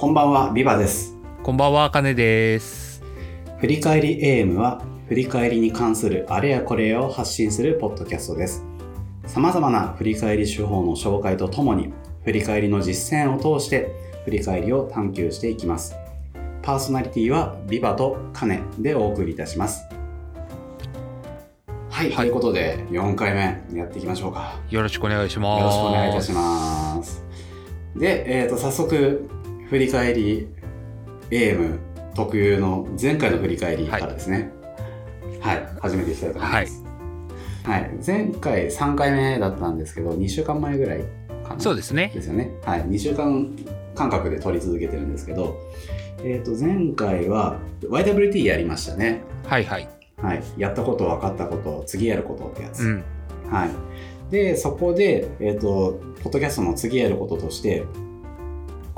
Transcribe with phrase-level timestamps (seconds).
[0.00, 1.14] こんばんは、ビバです。
[1.42, 3.02] こんばんは、かねです。
[3.58, 8.64] 振り返り AM は、振り返りに関するあれやこれやを発信するポッドキャストです。
[9.26, 11.92] 様々な振り返り手法の紹介とともに、
[12.24, 13.94] 振り返りの実践を通して、
[14.24, 15.94] 振り返りを探求していきます。
[16.62, 19.84] パーソナリティは、ビバとカネでお送りいたします。
[21.90, 24.58] はい、はいということで、4回目やっていきましょうか。
[24.70, 25.60] よろしくお願いします。
[25.60, 27.22] よろしくお願いいたします。
[27.94, 29.28] で、えっ、と、早速、
[29.70, 30.48] 振り返り
[31.30, 31.78] AM
[32.16, 34.50] 特有の前回の振り返りからですね。
[35.40, 36.84] はい、始めていきたいと思います。
[37.62, 41.04] はい、前回3回目だったんですけど、2週間前ぐらい
[41.44, 41.60] かな。
[41.60, 42.10] そうですね。
[42.12, 42.50] ですよね。
[42.64, 43.56] はい、2週間
[43.94, 45.56] 間隔で撮り続けてるんですけど、
[46.24, 49.22] えっ、と、前回は YWT やりましたね。
[49.46, 49.88] はいはい。
[50.16, 52.82] はい、やったこと、分かったこと、次やることってやつ。
[52.86, 53.04] うん。
[53.48, 53.70] はい。
[54.32, 57.84] で、そこで、えっ、と、ポッドキャストの次やることとして、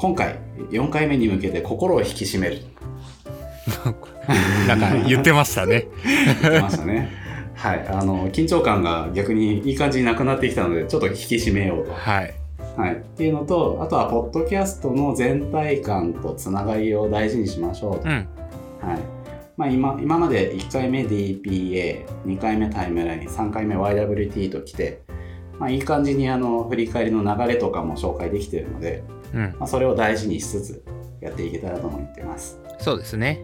[0.03, 0.37] 今回、
[0.73, 2.59] 4回目に向けて心を引き締める。
[4.67, 5.87] なんか言ってましたね。
[6.43, 7.09] 言ってましたね。
[7.55, 7.87] はい。
[7.89, 11.93] あの、緊張感が逆にいい感じになくなってきたので、ちょっと引き締めようと。
[11.93, 12.35] はい。
[12.77, 12.95] はい。
[12.95, 18.09] っていうのと、あとは、ポッドキャストの全体感とつながりを大事にしましょうと。
[18.09, 18.13] うん。
[18.13, 18.27] はい。
[19.57, 25.03] まあ、今今まで1回目 DPA、2回目タイムライン、3回目 YWT と来て、
[25.61, 29.55] まあ、いい感じにあの振り返りの流れとかも紹介できているので、うん。
[29.59, 30.85] まあ、それを大事にしつつ
[31.21, 32.61] やっていけたらと思っています。
[32.79, 33.41] そうですね。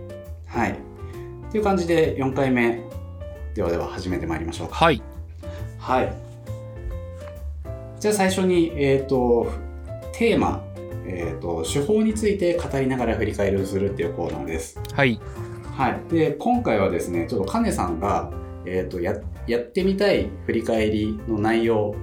[0.46, 0.78] はい。
[1.50, 2.82] という感じで4回目、
[3.54, 4.74] ではでは始めてまいりましょうか。
[4.74, 5.02] はい。
[5.78, 6.12] はい。
[8.00, 9.50] じゃあ最初に、えっ、と、
[10.12, 10.64] テーマ、
[11.06, 14.80] えっ、と、手法について語りながら振り返りをするっていうコーナーです。
[14.92, 15.20] はい。
[15.76, 16.14] はい。
[16.14, 18.30] で、今回はですね、ちょっとカネさんが、
[18.66, 19.14] えっ、とや、
[19.46, 21.94] やってみたい振り返りの内容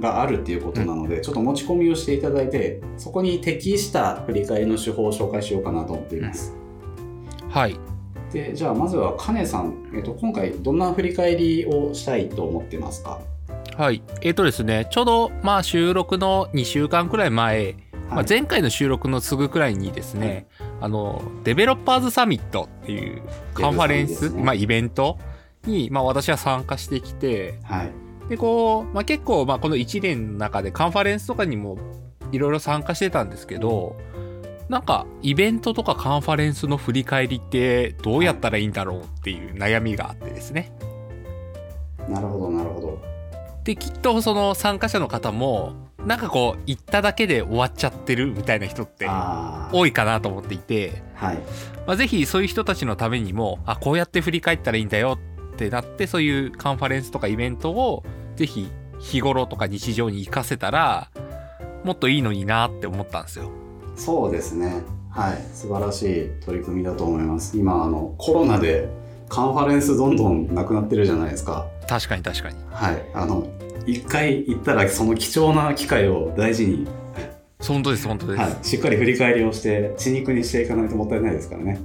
[0.00, 6.54] があるっていうことなので、ちょっと持ち込みをしていただいて、そこに適した振り返りの手法を紹介しようかなと思っています。
[7.48, 7.78] はい。
[8.32, 13.20] で、じゃあまずはカネさん、えっ、と、今回どんな振り返りをしたいと思ってますか？
[13.76, 14.02] はい。
[14.22, 17.76] えっ、とですね、ちょうど、まあ、収録の2週間くらい前、
[18.08, 20.46] まあ、前回の収録のすぐくらいにですね、
[20.80, 23.22] あの、デベロッパーズサミットっていう
[23.54, 25.18] カンファレンス、ねまあ、イベント
[25.64, 28.01] に、まあ、私は参加してきて、はい。
[28.28, 31.78] で、こう、まあ、結構、まあ、この1年の中でカンファレンスとかにも
[32.30, 33.96] いろいろ参加してたんですけど、
[34.68, 40.72] なんか、イベントとかカンファレンスの振り返りってどうやったらいいんだろうっていう悩みがあってですね。
[42.08, 43.02] なるほど、なるほど。
[43.64, 45.74] で、きっとその参加者の方も、
[46.06, 49.08] なんかこう、行っただけで終わっちゃってるみたいな人って。
[49.72, 51.38] 多いかなと思っていて、はい。
[51.86, 55.18] まあ、ぜひそういう人たちのためにも、あ、こうやって振り返ったらいいんだよ
[55.66, 58.02] ってなって、そういうカンファレンスとかイベントを、
[58.36, 58.68] ぜひ
[58.98, 61.10] 日頃とか日常に活かせたら、
[61.84, 63.50] もっといいのになって思ったんですよ。
[63.96, 64.82] そうですね。
[65.10, 65.44] はい。
[65.52, 67.56] 素晴らしい取り組みだと思います。
[67.56, 68.88] 今、あの、コロナで
[69.28, 71.66] カンファレンスどんどんなくなってるじゃないですか。
[71.88, 72.56] 確かに確かに。
[72.70, 73.02] はい。
[73.14, 73.46] あの、
[73.86, 76.86] 一回行ったらその貴重な機会を大事に、
[77.60, 78.40] 本当です、本当です。
[78.40, 78.56] はい。
[78.62, 81.80] しっかり振り返りをして、血肉にしていかないともったいないですからね。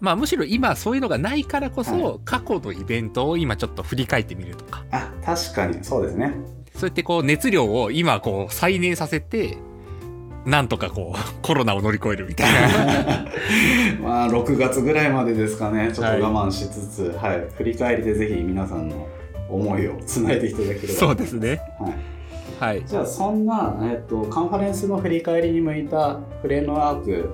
[0.00, 6.34] まあむしろ今そういうのがないからこそ、は過去のイベントを今ちょっと振り返ってみるとか、あ、確かに、そうですね。
[6.74, 9.58] そうやってこう熱量を今こう再燃させて、
[10.44, 13.26] なんとかこう コロナを乗り越えるみたいな。
[14.00, 15.90] まあ、6月ぐらいまでですかね。
[15.92, 17.46] ちょっと我慢しつつ、はい。
[17.54, 19.08] 振り返りでぜひ皆さんの
[19.48, 20.88] 思いをつないでいただければ。
[20.88, 21.60] そうですね。
[21.78, 22.16] はい。
[22.58, 22.84] はい。
[22.86, 27.30] じゃあそんな、えっと、カンファレンスの振り返りに向いたフレームワーク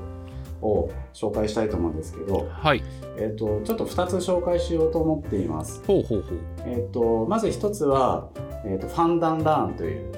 [0.61, 2.83] を紹介したいと思うんですけど、はい。
[3.19, 5.83] えっと、ちょっと2つ紹介しようと思っています。
[5.87, 6.39] ほうほうほう。
[6.67, 8.29] えっと、まず1つは、
[8.65, 10.13] えっと、ファンダンラーンという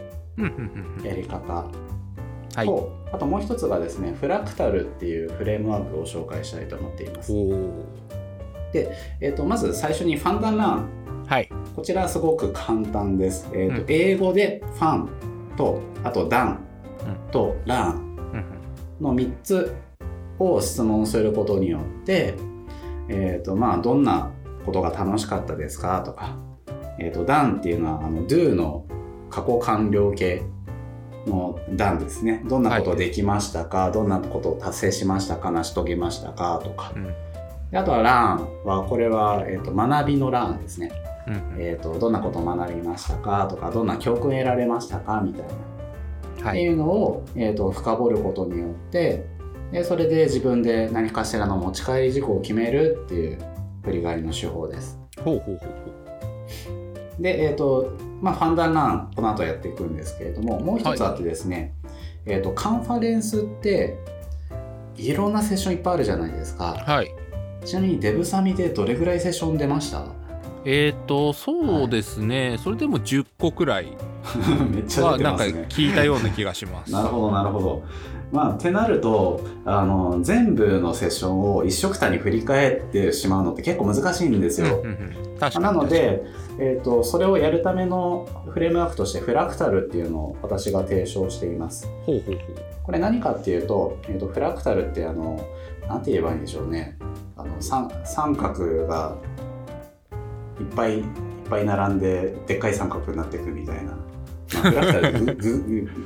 [1.05, 1.67] やり方
[2.55, 2.67] はい。
[2.67, 7.33] と、あともう1つがですね、フラクタルっていうフレームワークを紹介したいと思っています。
[7.33, 7.71] おー
[9.21, 11.25] えっと、まず最初にファンダンラーン。
[11.27, 11.49] はい。
[11.77, 13.49] こちらはすごく簡単です。
[13.55, 15.11] えっとうん英語でファン
[15.57, 16.67] と、あとダン
[17.31, 17.99] とラーン。
[17.99, 18.45] うん
[19.01, 19.75] の3つ
[20.39, 22.35] を質問することによって、
[23.09, 24.31] えーとまあ、どんな
[24.65, 26.37] ことが楽しかったですかとか、
[26.99, 28.87] えー、と done っていうのはあの do の
[29.31, 30.43] 過去完了形
[31.27, 32.43] の done ですね。
[32.47, 36.93] どんなことできましたか、どんなことを達成しましたか成し遂げましたかとか。
[36.95, 37.05] うん。
[37.71, 40.93] であとは learn はこれは、えー、と学びの learn ですね、
[41.27, 41.41] うんうん。
[41.59, 45.49] えー、とどんなことを学びましたかとかどんな教訓を得られましたかみたいな。
[45.49, 45.57] っ
[46.37, 46.61] てはい。
[46.61, 49.27] いうのを、えー、と深掘ることによって
[49.73, 53.39] でそれで自分で何かしらの持ち帰り事項を決めるっていう
[53.83, 54.99] 振り返りの手法です。
[55.23, 55.91] ほうほうほうほ
[57.19, 57.23] う。
[57.23, 61.73] で、えっ、と、まあ、ファンダンラン、この後やっていくんですけれども、もう一つあってですね、
[62.27, 63.99] えっ、と、カンファレンスって、
[64.97, 66.77] いろんなセッションいっぱいあるじゃないですか。
[66.87, 67.15] はい。
[67.65, 70.07] ちなみにデブサミでどれぐらいセッション出ました？
[70.65, 73.97] えっ、と、そうですね、それでも10個くらい
[74.71, 75.67] めっちゃはなんか出てますね。
[75.69, 76.93] 聞いたような気がします。
[76.93, 77.83] なるほどなるほど。
[78.35, 84.81] まあってなるとあの全部のセッションを一緒くたに振り返ってしまうのって結構難しいんですよ。
[84.83, 86.23] うんうんうん確かになので、
[86.61, 91.89] えー、とそれをやるためのフレームワークとしてフラクタルっていうのを私が提唱しています。
[92.07, 95.41] ほうほうほうこれ何かっていうと,、えー、とフラクタルってあの
[95.89, 96.97] なんて言えばいいんでしょうね
[97.37, 99.17] あの三三角が
[100.61, 101.05] いっぱいいっ
[101.51, 104.04] ぱい並んででっかい三角になっていくみたいな。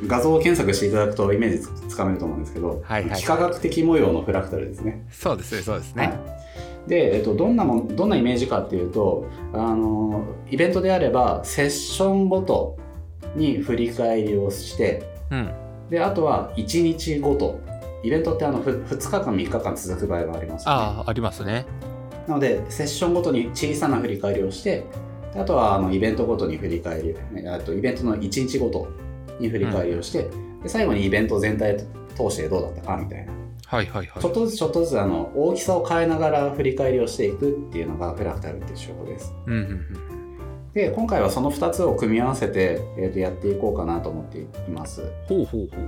[0.06, 3.10] 画像検索していただくとイメージつつかめると思うんですけど、はいはい。
[3.10, 5.06] はい幾何学的模様のフラクタルですね。
[5.10, 6.12] そうですねそうですね、は
[6.86, 12.76] い、で、えっと、どんなもんどんなイメージかっていうとあのイベントであればセッションごと
[13.34, 15.50] に振り返りをしてうん。
[15.90, 17.60] であとは1日ごと。
[18.04, 20.80] イベントってあのふ2日間3日間続く場合がありますよね。
[20.80, 21.66] ああありますね。
[22.28, 24.84] なのでセッションごとに小さな振り返りをしてで
[25.34, 28.88] あとはあのイベントごとに振り返りえっとイベントの1日ごと
[29.38, 30.28] に振り返りをして、
[30.62, 31.76] で最後にイベント全体
[32.16, 33.32] 通してどうだったかみたいな
[33.66, 39.34] はいはいはいちょっとずつちょっとずつあの大きさを変えながら振り返りをしていくっていうのがフラクタルっていう手法です。
[39.46, 40.18] うんうんうん
[40.74, 45.02] で今回はその2つを組み合わせて、えー、とやっていこうかなと思っています。
[45.26, 45.82] ほうほうほ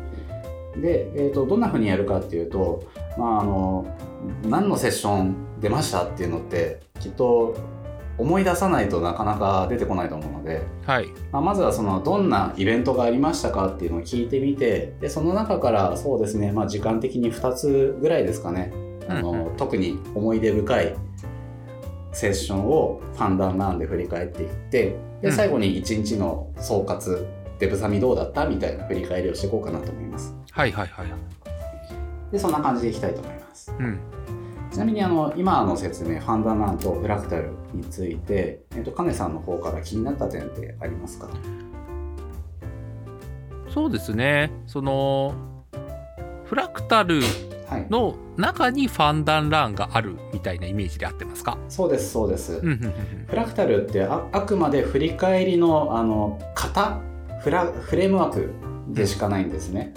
[0.78, 2.82] うで、えー、とどんな風にやるかっていうと、
[3.16, 3.86] まあ、あの
[4.48, 7.56] 何のセッション出ましたっていうのってきっと
[8.20, 11.08] 思い出さないとなかなか出てこないと思うので、はい。
[11.32, 18.72] まあ、まずはそのどんなイベントがありましたかっていうのを聞いてみてでその中からそうですね、まあ、時間的に2つぐらいですかね。
[19.08, 20.94] あの、うん特に思い出深い
[22.12, 25.20] セッションをファンダンランで振り返っていってうん。
[25.22, 27.26] で最後に1日の総括
[27.58, 30.34] デブサミどうだったみたいな振り返りをしていこうかなと思います。
[30.50, 31.06] はいはいはい。
[32.32, 33.74] でそんな感じでいきたいと思います。
[33.78, 34.00] うん
[34.70, 41.28] ちなみにあの今の説明ファンダンランとフラクタルについて、えっと、カネさんの方から気になった点ってありますか？
[43.68, 44.50] そうですね。
[44.66, 45.34] その
[46.44, 47.20] フラクタル
[47.68, 47.86] はい。
[47.88, 51.56] の中にファンダンランがあるみたいなイメージで合ってますか？
[51.68, 52.92] そうですそうです、うんうんうん。
[53.28, 57.00] フラクタルってああくまで振り返りのあの型
[57.40, 58.50] フラフレームワーク
[58.88, 59.94] でしかないんですね。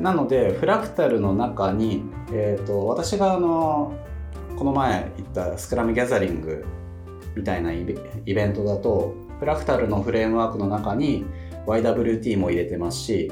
[0.00, 3.94] なのでフラクタルの中に、えー、と私があの
[4.56, 6.64] この前言ったスクラムギャザリング
[7.34, 11.24] みたいなイベイベントだとフラクタルのフレームワークの中に
[11.66, 13.30] YWT も入れてますし、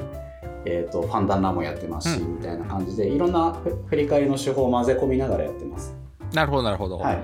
[0.65, 2.35] えー、とファンダンラもやってますし、うん。
[2.35, 5.95] みたいな感じでいろんなふ振り返りの手法を混ぜ込みながらやってます。
[6.33, 7.17] なるほどなるほど、はい、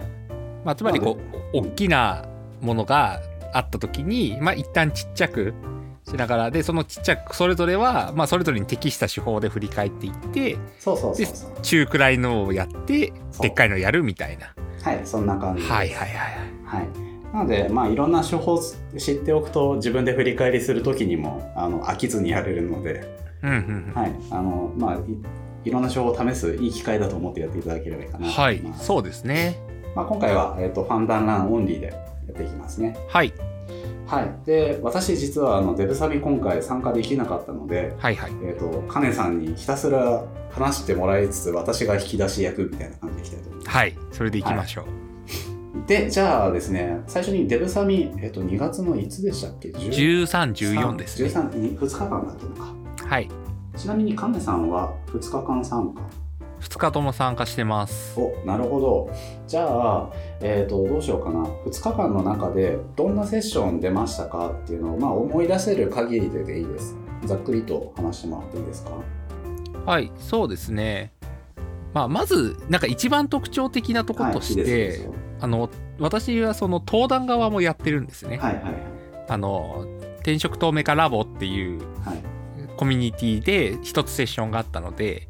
[0.64, 1.18] まあ、つまりこ
[1.54, 2.26] う大きな
[2.62, 3.20] ものが
[3.54, 5.54] あった時にまあ一旦ちっちゃく
[6.12, 11.52] しながらでそのちっちゃくそれぞれは、まあ、それぞれに適した手法で振り返っていってそうそうそうそう。
[11.62, 14.54] 中くらいのをやってでっかいのやるみたいな
[14.84, 15.64] はい、そんな感じ。
[15.64, 16.88] はいはいはいはい。
[17.34, 18.62] なので、まあ、いろんな手法を
[18.98, 23.04] 知っておくと、自分で振り返りするときにも、あの、飽きずにやれるので、はい
[23.44, 24.12] うんうんはい。
[24.32, 28.62] あの、まあ、いいろんな手法を試すいい機会だと思ってやっていただければいいかうんなとはい。
[28.80, 29.60] そうですね
[29.96, 31.94] まあ、今回は、えっ、と、ファンダンランオンリーでや
[32.32, 32.98] っていきますね。
[33.08, 33.34] はい
[34.12, 34.46] はい。
[34.46, 43.78] で、私実は、あの、デブサビ今回参加できなかったので、はいはいえっ、と、カネさんにひたすら話してもらいつつ、私が引き出し役みたいな感じでいきたいと思います。
[43.78, 44.86] はいそれでいきましょう、
[45.88, 52.74] で、じゃあですね、最初にデブサミ、えっ、と、2月のいつでしたっけ？10 1314ですね13に2日間だったのか。
[53.08, 53.30] はい
[53.78, 56.02] ちなみにカネさんは2日間参加。
[56.62, 59.10] 2日とも参加してますお、なるほど。
[59.48, 61.44] じゃあ、えっ、と、どうしようかな。
[61.44, 66.96] 2日間の中でどんなセッション出ましたかっていうのを、まあ、思い出せる限りででいいです。
[67.26, 68.92] ざっくりと話してもらっていいですか？
[69.86, 71.12] はいそうですね
[71.94, 75.10] まあ、まずなんか一番特徴的なところとして、はい
[75.42, 78.38] あの私はその登壇側もやってるんですね。
[78.38, 78.74] はいはいはい。
[79.28, 79.86] あの
[80.18, 82.24] 転職透明化ラボっていうはい
[82.78, 85.28] コミュニティで一つセッションがあったので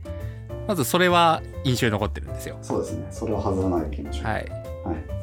[0.67, 2.57] まずそれは印象に残ってるんですよ。
[2.61, 3.07] そうですね。
[3.11, 4.25] それを外さないでいきましょう。
[4.25, 5.21] はい、はい。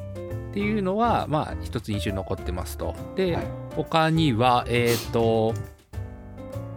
[0.50, 2.94] っていうのはまあ一つ印象に残ってますと。
[3.16, 5.54] で、はい他にはえっ、と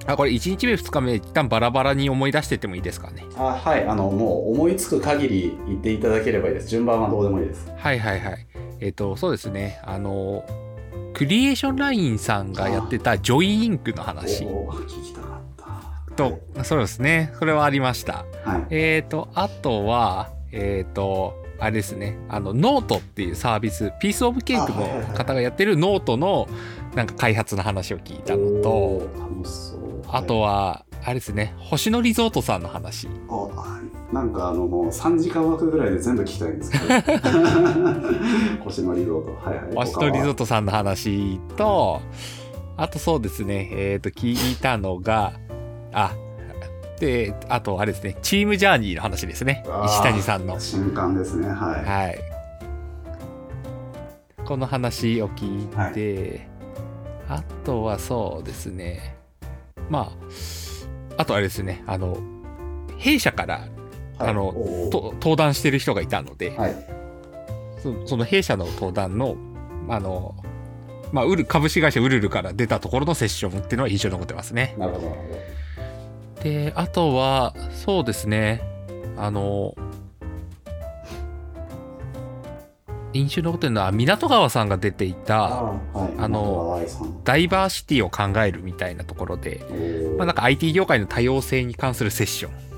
[0.05, 3.25] あこれ1日目2日目一旦バラバラに思い出してってもいいですかね。
[3.37, 3.85] あはい。
[3.85, 6.67] あの、もう思いつく限り言っていただければいいです。
[6.67, 7.71] 順番はどうでもいいです。
[7.75, 8.47] はいはいはい。
[8.81, 10.43] えっ、とそうですねあの
[11.13, 15.20] クリエーションラインさんがやってた Joy, Inc.の話聞きた。
[16.29, 17.33] と、そうですね。
[17.39, 18.25] それはありました。
[18.43, 18.67] はい。
[18.69, 26.47] えっ、と、あとは、えっ、と、あれですね、あの、ノートっていうサービス、 Piece of Cake の方がやってるノートの、
[26.95, 29.07] なんか開発の話を聞いたのと。
[30.07, 33.07] あとは、あれですね、星野リゾートさんの話。
[33.29, 33.79] あ
[34.11, 36.83] なんかあのもう3時間枠ぐらいで全部聞きたいんですけど。
[38.65, 39.49] 星野リゾート。
[39.49, 39.75] はいはい。
[39.75, 42.01] 星野リゾートさんの話と、
[42.75, 45.33] あとそうですね、えっ、と、聞いたのが、
[45.93, 46.15] あ、
[46.99, 49.63] で、あとあれですね、チームジャーニーの話ですね。
[49.85, 50.59] 石谷さんの。
[50.59, 51.47] 新刊ですね。
[51.47, 52.19] はい、はい。
[54.45, 56.47] この話を聞いて、
[57.27, 59.15] あとはそうですね、
[59.89, 60.11] ま
[61.17, 62.17] あ、あとあれですね、あの、
[62.97, 63.67] 弊社から
[64.19, 64.29] はい。
[64.29, 66.75] あの登壇してる人がいたので、はい。
[67.81, 69.35] そその弊社の登壇の、
[69.89, 70.35] あの、
[71.11, 74.75] まあ、ウル株式会社ウルルから出たところのセッションっていうのは印象に残ってますね。
[74.77, 75.27] なるほどなるほ
[76.43, 78.61] で、あとは、そうですね、
[79.17, 79.75] あの、
[83.13, 86.11] 印象に残ってるのは、港川さんが出ていどた、はい。
[86.17, 86.81] あの
[87.23, 89.65] ダイバーシティを考えるみたいなところで、
[90.17, 92.70] まあ、なんか IT 業界の多様性に関するセッション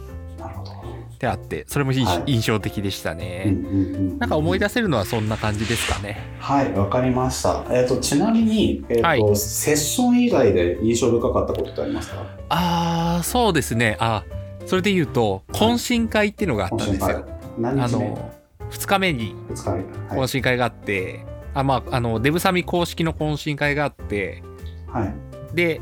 [1.24, 2.34] であって、それも印,、はい。
[2.34, 3.44] 印象的でしたね。
[3.48, 6.18] うんうんうんなんか思い出せるのはそんな感じですかね。
[6.40, 7.66] はいわかりました。
[7.72, 9.36] えっ、とちなみに、えーとはい。
[9.38, 12.26] セッション以外で印象深かったことってありますか？
[12.50, 13.96] あー、そうですね。
[14.00, 14.24] あ、
[14.66, 17.26] それで言うと、懇親会っていうのがあったんですよ。
[17.26, 17.26] あ
[17.58, 18.10] 何日目？
[18.10, 18.32] の、
[18.70, 19.80] 2日目に2日目。
[20.10, 24.44] 懇はい、親会があって、あ、まあ、あの、デブサミ公式の懇親会があって、
[24.88, 25.56] はい。
[25.56, 25.80] で、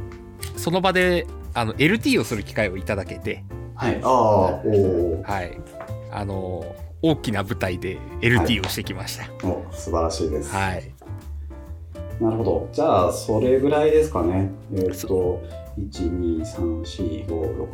[0.55, 3.43] その場で、あの、LT をする機会をいただけて、
[3.81, 4.11] はい、ああ
[4.63, 5.59] おーはい。
[6.11, 6.63] あの、
[7.01, 9.23] 大きな舞台で LT をしてきました。
[9.47, 10.93] お素晴らしいです、はい。
[12.19, 15.41] なるほどじゃあそれぐらいですかねえっ、そと
[15.79, 17.67] 1234566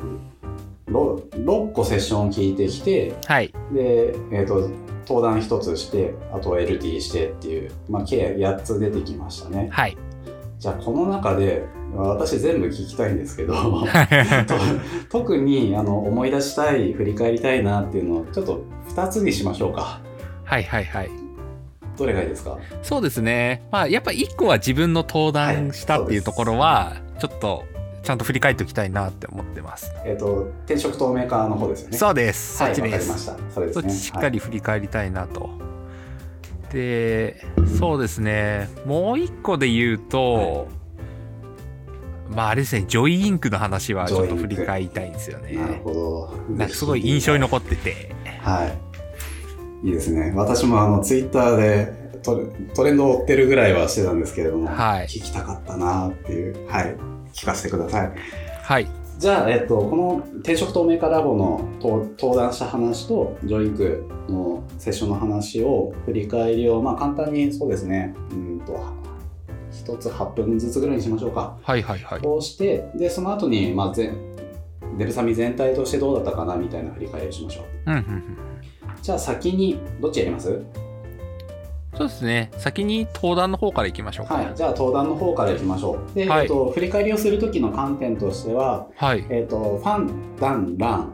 [0.88, 3.54] 6個セッション聞いてきてはい。
[3.74, 4.70] で、えー、と
[5.06, 9.98] 登壇1つしてあと LT してっていう、まあ、計8つ出てきましたねはい。
[10.58, 11.66] じゃあこの中で
[12.04, 13.88] 私全部聞きたいんですけどと
[15.10, 18.64] 特にあの思い出したい振り返りたいなっていうのをちょっと
[18.96, 20.02] 2つにしましょうか
[20.44, 21.10] はいはいはい。
[21.98, 22.58] どれがいいですか？
[22.84, 23.64] そうですね。
[23.72, 27.64] まあ、やっぱ一個は自分の登壇したっていうところは、ちょっと、
[28.04, 29.92] ちゃんと振り返っておきたいなって思ってます。
[30.06, 32.58] えっ、と転職透明化の方ですよねそうです。
[32.58, 33.42] そはいっちですわかりま。
[33.42, 35.50] したそれですねそっちしっかり振り返りたいなと。
[36.72, 37.44] で、
[37.80, 38.70] そうですね。
[38.86, 40.68] もう一個で言うと、
[42.30, 45.82] まああれですね、ジョイインクの話はちょっと振り返りたいんですよはいなるね。
[45.84, 46.56] ほど。
[46.56, 48.16] なんかすごい印象に残ってて。
[48.42, 48.66] は
[49.84, 49.88] い。
[49.88, 50.34] いいですね。
[50.36, 51.94] 私もあのツイッターで
[52.24, 55.06] トレトレンドを追ってるぐらいはしてたんですけれども、はい。
[55.06, 56.68] 聞きたかったなっていう。
[56.68, 56.96] はい。
[57.34, 58.12] 聞かせてください。
[58.64, 58.88] はい。
[59.18, 68.14] じゃあ、えっと、この転職透明化ラボの登登壇した話とジョインクのセッションの話を振り返りを、まあ、簡単にそうですね。
[68.32, 68.74] うんと
[69.94, 72.22] 一つ8分ずつぐらいにしましょうかはいはいはい。
[72.22, 74.18] こうしてでその後にまあ全
[74.98, 78.38] デブサミ全体としてどうだったかなみたいな振り返りをしましょううんうんうん。
[79.02, 80.62] じゃあ先にどっちやります？
[81.96, 82.52] そうですね。
[82.58, 84.36] 先に登壇の方からいきましょうか。
[84.36, 89.26] はいじゃあ登壇の方からいきましょうで、はいえっと、振り返りをする時の観点としてははい。
[89.30, 91.14] えー、とファン、ダン、ラン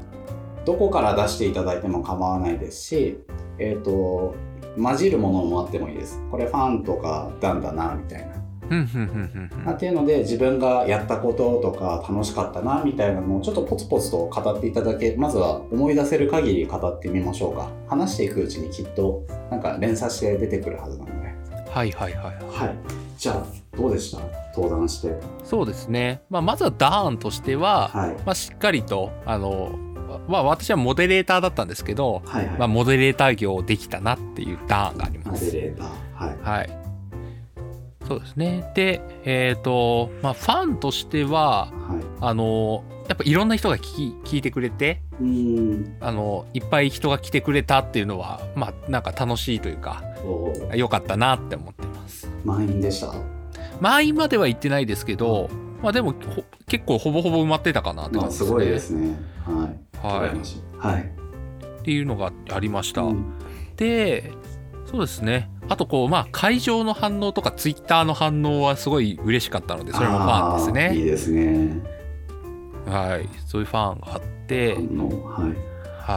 [0.65, 3.17] どこから出していただいても構わないですし、
[3.59, 4.35] えー、と
[4.81, 8.42] 混じるものもあってもいいですこれファンとかダンだなみたいな、
[8.73, 9.73] うんうんうんうんうん。
[9.73, 21.33] っていうので自分がやったこととか楽しかったなみたいなのをちょっとポツポツと語っていただけまずは思い出せる限り語ってみましょうか話していくうちにきっとなんか連鎖して出てくるはずなので
[21.69, 22.35] はいはいはい。
[22.45, 22.75] はい
[23.17, 23.45] じゃあ
[23.77, 24.19] どうでした？
[24.53, 26.21] 登壇してそうですね。
[26.29, 29.79] まあ、まずはダーンとしては、はいまあ、しっかりと、あの、
[30.27, 35.51] まあ、私はモデレーターだったんですけど、はいはい、まあ、モデレーター業できたなっていうダーンがありモます。
[35.53, 35.87] デレーター
[36.27, 36.82] はいはい。
[38.07, 38.71] そうですね。
[38.75, 42.03] で、えっ、と、まあ、ファンとしては、はい。
[42.21, 43.81] あの、やっぱいろんな人が聞
[44.23, 45.97] き聞いてくれて、うーん。
[46.01, 50.77] あの、いっぱい人が来てくれたっていうのは、まあ、なんか楽しいというか、そう。
[50.77, 52.29] 良かったなって思ってます。
[52.43, 53.13] 満員でした？
[53.79, 55.49] 満員までは行ってないですけど、
[55.81, 58.47] まあでもほ結構ほぼほぼ埋まってたかなってまあ感じですね。
[58.47, 59.17] すごいですね。
[59.45, 60.07] はい。
[60.07, 60.93] はい。
[60.93, 61.03] はい。
[61.03, 63.01] っていうのがありました。
[63.01, 63.33] うん。
[63.75, 64.31] で、
[64.93, 65.49] そうですね。
[65.69, 71.11] あとこう、まあ会場の反応とかツイッターの反応はすごい嬉しかったので、それもファンですあーいいね。
[71.11, 71.81] ですね
[72.85, 73.27] はい。
[73.47, 74.81] そういうファンがあって、はい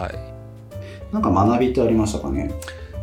[0.04, 1.14] はい。
[1.14, 2.52] なんか学びってありましたかね？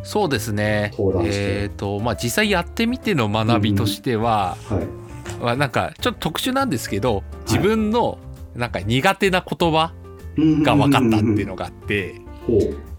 [0.04, 0.92] そうですね。
[1.24, 8.18] えっ、と、まあ実際やってみての学びとしては、はいまあなんかちょっと特殊なんですけど、自分の
[8.54, 9.92] なんか苦手な言葉
[10.38, 12.20] が分かったっていうのがあって、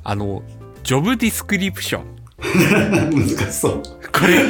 [0.03, 0.43] あの、
[0.83, 2.14] ジョブディスクリプション。
[2.37, 4.43] 難しそうこれ、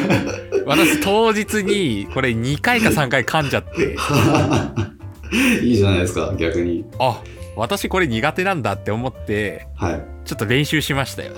[0.65, 3.95] 私当日にこれ2回か3回噛んじゃって、
[5.63, 6.85] いいじゃないですか、逆に。
[6.99, 7.21] あ
[7.55, 10.05] 私これ苦手なんだって思ってはい。
[10.25, 11.33] ちょっと練習しましたよ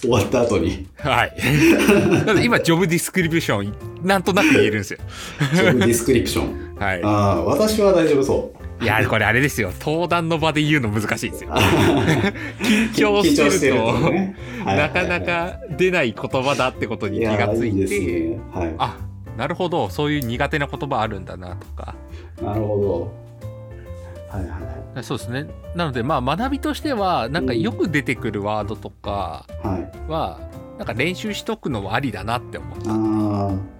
[0.00, 1.36] 終わった後に、はい
[2.42, 4.98] 今ジョブディスクリプションなんとなく言えるんですよ
[5.54, 6.74] ジョブディスクリプション。
[6.76, 8.63] はいああ、私は大丈夫そう。
[8.84, 9.72] いや これあれですよ。
[9.80, 11.50] 登壇の場で言うの難しいですよ。
[12.92, 14.36] 緊張してるとね。
[14.64, 14.76] はい。
[14.78, 18.38] なかなか出ない言葉だってことにい気がついやいいね。
[18.52, 18.74] はい。
[18.78, 18.96] あ
[19.36, 19.88] なるほど。
[19.90, 21.94] そういう苦手な言葉あるんだなとか。
[22.42, 23.24] なるほど。
[24.36, 24.50] はいはい
[24.96, 25.46] はそうですね。
[25.74, 30.10] なのでまあ学びとしてはなんかよく出てくるワードとかい。
[30.10, 30.38] は
[30.78, 33.74] なんか練習しとくのはありだなって思ってあ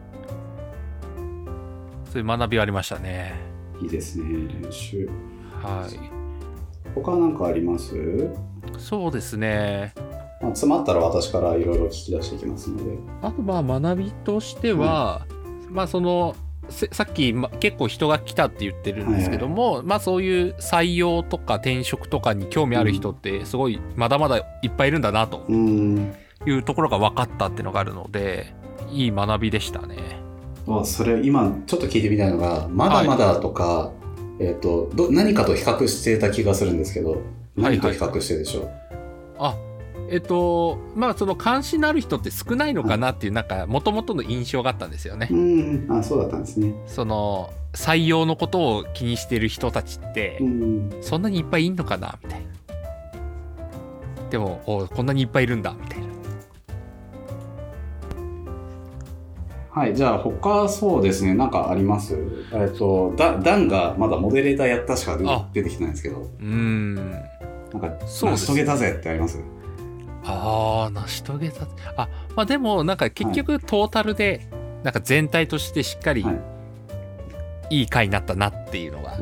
[2.13, 3.35] そういう学びはありましたね。
[3.35, 3.54] あ、
[3.85, 4.25] いいですね。
[4.63, 5.09] 練習。
[5.63, 5.99] はい
[6.95, 7.95] 他なんかあります？
[8.79, 9.93] そうですね
[10.41, 12.99] まあ、詰まったら私からいろいろ聞き出していきますので。
[13.23, 15.27] あとまあ学びとしては、
[15.71, 16.37] まあその
[16.69, 26.15] せさっき、ま、結構人が来たって言ってるんですけども、まあそういう採用とか転職とかに興味ある人ってすごいまだまだいっぱいいるんだなとうん。
[26.47, 28.55] いうところが分かったっていうのがあるので
[28.91, 30.23] いい学びでしたね。
[30.67, 33.93] まあ、それ今ちょっと聞いてみたいのが、まだまだとか、
[34.41, 37.23] えっ、とど、何かと比較してた気がするんですけど、
[37.57, 38.71] 何と比較してでしょう、
[39.39, 39.57] あ
[40.11, 45.29] えっとまあその関心のある人って少ないのかなっていうなんか元々の印象があったんですよね。
[45.31, 46.75] うん、あ、そうだったんですね。
[46.87, 50.91] その採用のことを気にしてる人たちって、うん。
[51.01, 52.47] そんなにいっぱいいんのかなみたいな。
[54.31, 56.14] でもおこんなにいっぱいいるんだみたいな。
[59.75, 62.17] はい、じゃあ他そうですね、なんかあります？
[62.53, 65.19] えっ、と、ダダンがまだモデレーターやったしか
[65.53, 66.95] 出てきてないんですけど、うーん。
[66.95, 69.41] なんか、そう成し遂げたぜってあります？
[70.25, 71.67] ああ成し遂げた。
[71.97, 74.49] あまあでもなんか結局トータルで
[74.85, 76.41] なんか全体としてしっかりはい。
[77.71, 79.19] いい回になったなっていうのが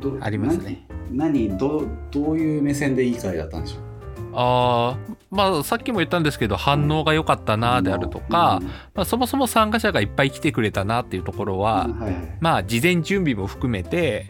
[0.00, 0.86] どありますね。
[1.10, 3.89] 何何どうどういう目線でいい回だったんでしょう？
[4.32, 8.60] ああまあさっきも言ったんですけど反応が良かったなであるとか、
[8.94, 14.28] まあ、そもそも参加者がいっぱい来てくれたなっていうところうんは、はいはい、まあ事前準備も含めて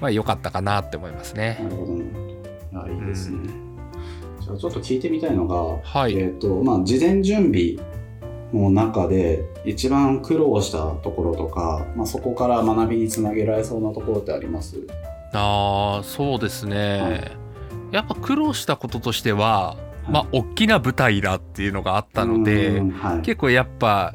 [0.00, 1.58] まあ良かったかなって思いますね。
[1.62, 1.68] な。
[1.68, 1.92] るほど。
[1.94, 2.04] ね。
[2.74, 3.48] あいいですね。
[4.40, 6.18] じゃあちょっと聞いてみたいのが、はい。
[6.18, 7.76] えっ、と、まあ、事前準備
[8.52, 14.76] の中で一番苦労したところとか、まあ、そこから学びにつなげられそうなところってあります？
[15.32, 17.43] ああそうですね、はい
[17.94, 19.76] やっぱ苦労したこととしては、は
[20.08, 20.10] い。
[20.10, 24.14] まあ大きな舞台だっていうのがあったので、うんはい、結構やっぱ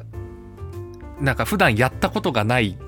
[1.20, 2.78] なんか普段やったことがない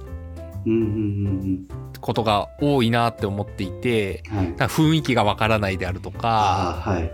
[2.00, 7.10] ことが多いなって思っていてうんはい雰囲気がわからないであるとかはい。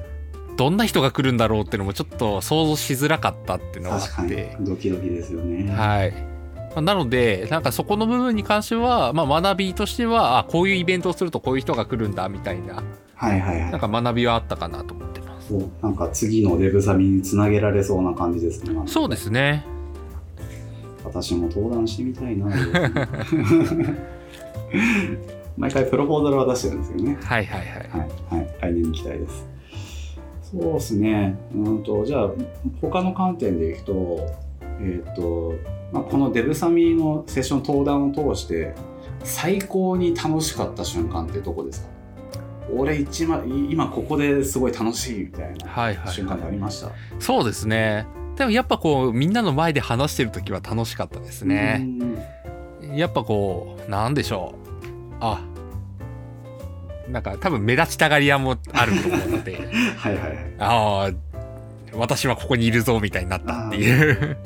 [0.57, 4.57] どんな人が来るんだろうっていうのもちょっと想像しづらかったっていうのがあって。
[4.59, 5.73] ドキドキですよね。
[5.73, 6.11] はい。
[6.11, 12.83] まあなのでなんかそこの部分に関しては、まあ、学びとしてはあこういうイベントをするとこういう人が来るんだみたいな
[13.19, 13.71] はいはいはい。
[13.73, 15.53] なんか学びはあったかなと思ってます。
[15.53, 19.65] おなんか次のデブサミにつなげられそうな感じですねそうですね。
[21.05, 22.47] 私も登壇してみたいな。
[25.57, 27.19] 毎回プロポーザルは出してるんですよね。
[27.21, 27.69] はいはいはい。
[27.69, 27.77] は
[28.37, 29.49] い、はい、来年に期待です。
[30.53, 31.37] そうですね。
[31.55, 32.31] うんと、じゃあ、
[32.81, 34.27] 他の観点でいくと、
[34.81, 35.55] えっ、と、
[35.93, 38.75] まあ、このデブサミのセッション登壇を通して、
[39.25, 41.98] 最高に楽しかった瞬間ってどこですか？
[42.75, 46.91] 俺一番、い今ここですごい楽しいみたいなはいはい瞬間ってありました。
[47.19, 48.07] そうですね。
[48.37, 51.87] でもやっぱこうみんなの前で話してる時は楽しかったですね。
[52.81, 52.97] うん。
[52.97, 55.15] やっぱこうなんでしょう。
[55.21, 55.41] あ
[57.09, 59.57] なんか多分目立ちたがり屋もあると思うので
[59.97, 60.37] はいはいはい。
[60.59, 61.11] ああ
[61.95, 64.37] 私はここにいるぞみたいになったっていう。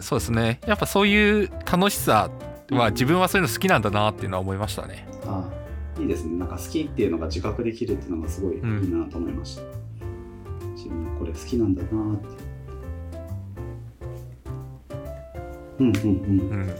[0.00, 0.60] そうですね。
[0.66, 2.30] やっぱそういう楽しさ
[2.70, 5.08] は自分はそういうの好きなんだなっていうのは思いましたね。
[5.26, 5.48] あ
[5.98, 6.38] いいですね。
[6.38, 9.62] なんか好きっていうのが自覚できるっていうのがすごいいいうんなと思いました。
[10.76, 12.26] 自分これ好きなんだなって。
[15.80, 16.40] うんうんうん。
[16.50, 16.74] うん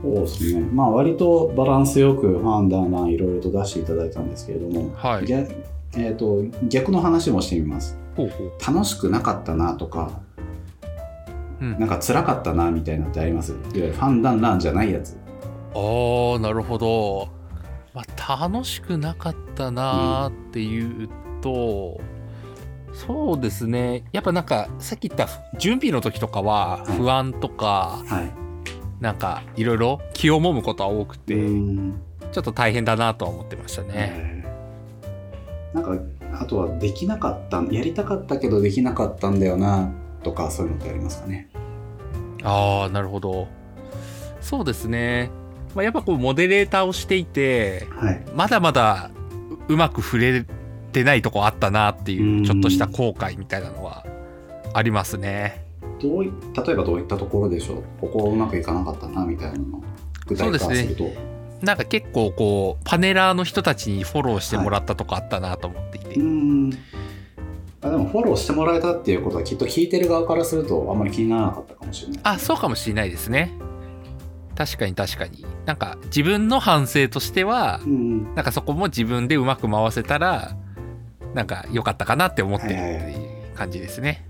[0.00, 0.60] そうですね。
[0.60, 5.52] まあ割とバランスよくファンダーナーいろいろと出していただいたんですけれども、はい逆
[5.96, 7.98] えー、と逆の話もしてみます。
[8.16, 10.20] ほうほう楽しくなかったなとか、
[11.60, 13.50] うんなんか辛かったなみたいなのってあります？
[13.50, 15.18] いわゆるファンダンランじゃないやつ。
[15.74, 17.37] ああなるほど、まあ、
[18.28, 21.08] 楽しくなかったなーっていう
[21.40, 22.00] と、
[22.92, 28.32] そうですねやっぱなんかさっき言った準備の時とかははい不安とか、はい。
[29.00, 32.00] なんかいろいろ気をもむことは多くて、うん
[32.32, 33.88] ちょっと大変だなとは思ってましたね。
[33.94, 34.48] えー
[35.74, 36.02] なんか
[36.40, 39.90] あとはできなかったやりたかったけどできなかったんだよな
[40.22, 41.48] とかそういうのってありますかね？
[42.42, 43.48] ああなるほど
[44.40, 45.30] そうですね
[45.74, 48.24] まあ、やっぱこうモデレーターをしていてはい。
[48.34, 49.10] まだまだ
[49.68, 50.44] ううまく触れ
[50.92, 52.44] てないとこあったなっていううん。
[52.44, 54.04] ちょっとした後悔みたいなのは
[54.74, 55.64] ありますね。
[56.00, 57.82] どうい例えばどういったところでしょう？
[58.00, 59.82] ここうまくいかなかったなみたいなのを
[60.26, 61.10] 具体化すると。
[61.60, 66.72] なんか結構こうパネラーの人たちにフォローしてもらったとこあったなと思っていて、うーん。
[67.80, 72.20] あでもフォローしてもらえたっていうことはきっと聞いてる側からするとあんまり気にならなかったかもしれない。
[72.22, 73.52] あそうかもしれないですね
[74.58, 75.46] 確かに確かに。
[75.66, 78.34] なんか自分の反省としてはうんうん。
[78.34, 80.56] なんかそこも自分でうまく回せたら
[81.32, 84.26] なんか良かったかなって思ってるっていう感じですね。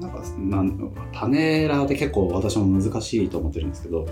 [0.00, 4.06] なんかなんパネラーって結構私も難しいと思ってるんですけど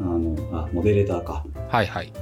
[0.00, 1.44] あのあモデレーターか。
[1.68, 2.12] はいはい。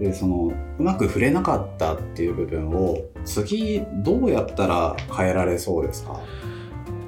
[0.00, 6.20] でそのうまく触れなかったっていう部分を次どうやったら変えられそうですか？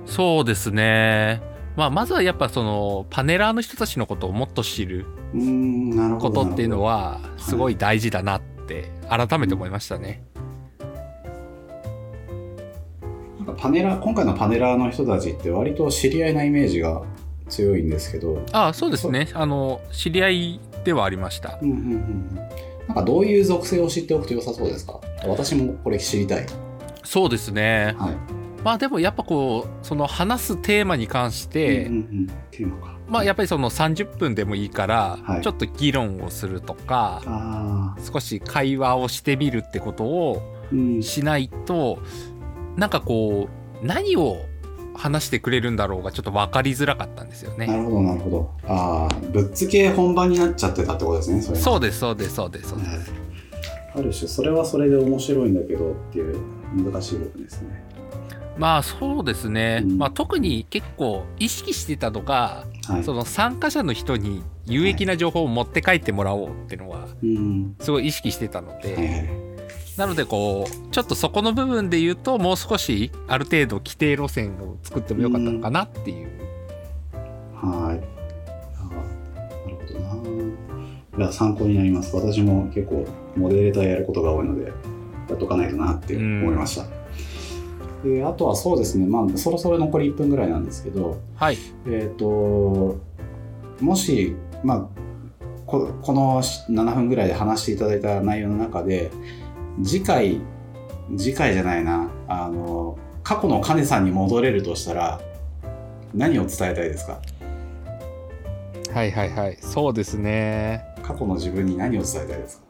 [0.07, 1.43] そうですね
[1.79, 5.07] まあまずはやっぱそのパネラーの人たちのことをもっと知る
[6.21, 10.25] ことっていうのははすごい大事だなって改めて思いましたね。
[13.38, 17.01] なんかパネラー今回のパネラーの人たちって割と知り合いなイメージが
[17.49, 18.45] 強いんですけど。
[18.51, 19.29] あそうですね。
[19.33, 21.61] あの知り合いではありました。
[21.62, 22.35] うんうんうんうん。
[22.88, 25.01] なんかどういう属性を知っておくと良さそうですか？
[25.29, 26.47] 私もこれ知りたい。
[27.05, 27.95] そうですね。
[27.97, 28.17] はい
[28.64, 32.99] まあでもやっぱこうその話すテーマに関して、うんうんうん、テーマか。
[33.09, 35.42] まあやっぱりその30分でもいいから、はい。
[35.42, 40.42] ちょっと議論をするとか少し会話をしてみるってことを
[40.73, 41.03] うん。
[41.03, 42.03] しないと
[42.77, 43.49] なんかこ
[43.83, 44.44] う何を
[44.94, 47.66] 話してくれるんだろうがちょっと分かりづらかったんですよね。
[47.68, 48.51] なるほどなるほど。
[48.66, 51.64] ああぶっつけ本番になっちゃってたってことですねそれは。
[51.64, 52.90] そうですそうですそうですそうです。
[52.90, 53.01] はい。
[53.94, 56.37] ある種それはそれで面白いんだけどっていう
[56.77, 57.88] 難しい部分ですね
[58.59, 59.99] まあそうですね、うん。
[59.99, 63.05] まあ、特に結構意識してたのが、はい。
[63.05, 67.77] その参加者の人に有益な情報を持って帰ってもらおうっていうのはうん。
[67.79, 69.29] すごい意識してたので、はいはい。
[69.97, 76.29] なのでこうちょっとそこの部分で言うともう少しある程度規定路線を作ってもよかったのかなっていう、
[77.55, 78.01] はい。
[78.77, 79.99] あなるほど
[81.18, 81.25] な。
[81.25, 82.14] いや参考になります。
[82.14, 84.73] 私も結構モデレーターやることが多いのでや
[85.35, 86.87] っとかないとなって思いました、
[88.05, 91.59] であとはそうですねまあそろそろ残り1分ぐらいなんですけどはい。
[91.87, 92.97] えっ、と
[93.81, 94.87] もしまあ
[95.67, 99.11] ここの7分ぐらいで話していただいた内容の中で
[99.83, 100.41] 次回
[101.17, 105.21] 次回じゃないなあの過去のカネさんに戻れるとしたら
[106.15, 107.21] 何を伝えたいですか？
[108.95, 109.59] はいはいはい。
[109.61, 110.83] そうですね。
[111.03, 112.65] 過去の自分に何を伝えたいですか？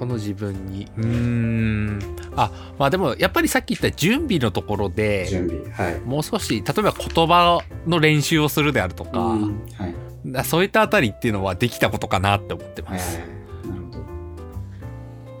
[0.00, 0.88] この自分に。
[0.96, 1.98] うーん
[2.36, 13.18] あまあでもやっぱりさっき言った準備のところで準備はいもう少し例えば言葉の練習をするであるとか、うんはいなそういったあたりっていうのはできたことかなって思ってます。
[13.18, 13.40] はいはいはい
[13.70, 13.98] なるほど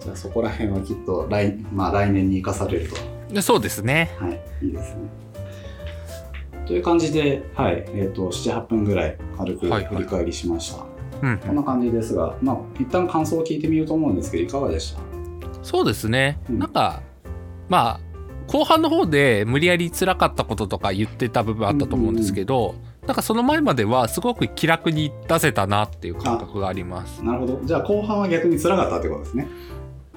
[0.00, 2.96] じゃあそこら辺はきっと来,、まあ、来年に生かされると
[3.30, 4.10] でそうですね。
[4.18, 5.20] はい、いいですね。
[6.66, 10.84] という感じで、はい、えっ、と、7、8分ぐらい軽くはいはい振り返りしました。
[11.22, 15.09] うんこんな感じですが、まあ、一旦感想を聞いてみようと思うんですけど、いかがでした？
[15.62, 16.38] そうですね。
[16.48, 17.02] うんなんか
[17.68, 18.10] まあ
[18.50, 22.74] 後半の方で無理やり辛かったこととか言ってた部分あったと思うんですけど、
[23.06, 27.24] なんかその前まではすごく気楽に出せたなっていう感覚があります。
[27.24, 27.60] なるほど。
[27.62, 29.46] じゃあ、後半は逆に辛かったってことですね。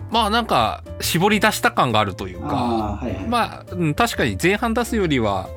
[0.09, 3.27] まあなんか絞り出した感があるというか、はいはい。
[3.27, 5.47] まあ、うん、確かに前半出すよりは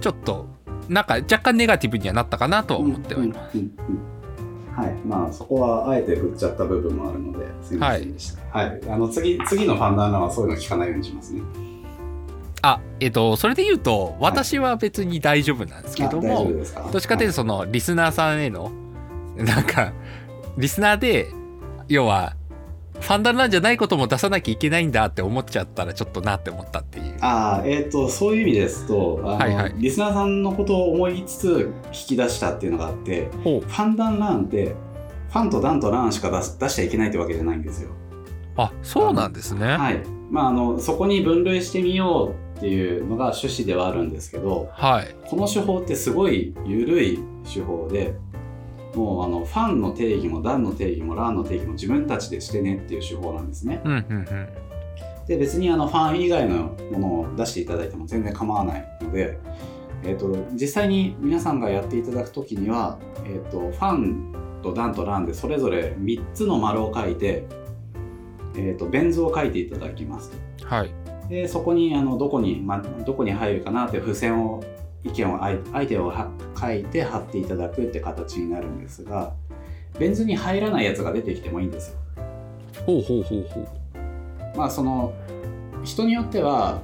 [0.00, 0.46] ちょっと
[0.88, 3.58] なんか若干ネガティブにはなったかなとは思ってはいます。
[3.58, 4.11] うんうんうんうん
[4.74, 8.58] はい、まあそこはあえて振っちゃった部分もあるのですみませんでした。
[8.58, 11.42] はい、あの次次のファンダーナはそういうの聞かないようにしますね。
[12.62, 16.88] あえっとそれで言うと私は別に大丈夫なんですけども、夫ですか？
[16.90, 18.70] どっちかというとそのリスナーさんへの
[19.36, 19.92] なんか
[20.56, 21.28] リスナーで
[21.88, 22.36] 要は
[23.00, 27.16] ファンダルなんじゃないことも出さなきゃいけないんだって思っちゃったらちょっとなって思ったっていう。
[27.20, 34.74] ああ、えっ、と、そういう意味ですと、あのはいはいリスナーさんのことを思いつつ引き出したっていうのがあって、ファンダンランって、
[35.30, 37.90] ファンとダンとランしか出し出しちゃいけないってわけじゃないんですよ。
[38.56, 39.66] あそうなんですね。
[39.66, 40.02] はい。
[40.30, 45.14] まあ、あの、そこに分類してみようっていうのが趣旨ではあるんですけど、はい。
[45.26, 48.14] この手法ってすごい緩い手法で、
[48.94, 53.80] もうあのファンの定義もダンの定義もランの定義も自分たちでしてねっていう手法なんですね。
[53.84, 54.48] うんうんうん。
[55.26, 59.38] で別にあのファン以外のものを出していただいても全然構わないので、
[60.02, 67.44] えー、と実際に皆さんがやっていただく時には、えー、とファンとダンとランでそれぞれ3つの丸を書いて、
[68.56, 70.32] えー、とベン図を書いていただきます
[70.64, 70.90] はい。
[71.28, 74.62] でそこにあのどこに、ま、どこに入るかなって付箋を
[75.04, 79.34] 意見を相相手をは書いて貼っていただくって形になるんですが、
[79.98, 81.98] ベン図に入らないやつが出てきてもいいんですよ。
[82.86, 83.82] ほうほうほうほう
[84.56, 85.12] まあその
[85.84, 86.82] 人によっては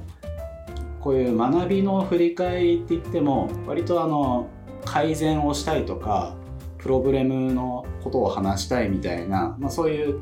[0.99, 4.47] こういう学びの振り返りって言っても割とあの
[4.85, 6.35] 改善をしたいとか
[6.77, 10.19] プログラムのことを話したいみたいな、まあ、そういう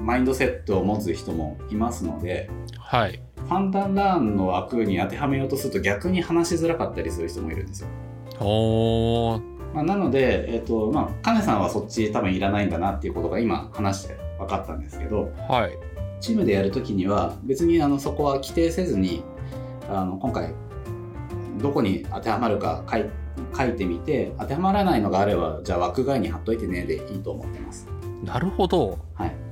[0.00, 7.88] マインドセットを持つ人もいますのではいファンタンラーンの枠に当てはめようとすると逆に話しづらかったりする人もいるんですよ。
[9.74, 15.76] まあ、なので、えっとまあ、カネさんはそっち多分いらないんだなっていうことが今話して分かったんですけどはい
[16.20, 19.24] チームでやるときには別にあのそこは規定せずに
[19.88, 20.54] あの今回
[21.60, 23.06] どこに当てはまるか書い
[23.56, 27.88] 書いてみて当てはまらないのがあればじゃあ枠外に貼っといてねでいいと思ってます。
[28.24, 29.49] なるほどはい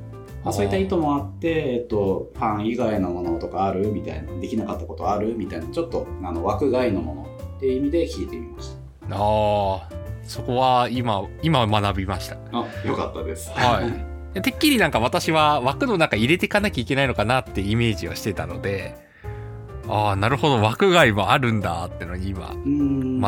[0.48, 3.92] まあ、そういった意図もあって、えっと、ファン以外のものとかある？
[3.92, 4.32] みたいな。
[4.40, 5.36] できなかったことある？
[5.36, 5.66] みたいな。
[5.66, 7.22] ちょっとあの枠外のもの
[7.58, 8.70] っていう意味で聞いてみまし
[9.10, 9.90] ああ
[10.22, 12.36] そこは今今学びました。
[12.36, 12.60] た。
[12.60, 13.50] あよかったです。
[13.50, 13.82] は
[14.34, 14.40] い。
[14.40, 18.96] てっきりなんか私は枠の中入れていかなきゃいけないのかなってイメージをしてたので
[19.86, 20.62] ああなるほど。
[20.62, 22.54] 枠外もあるんだってのに今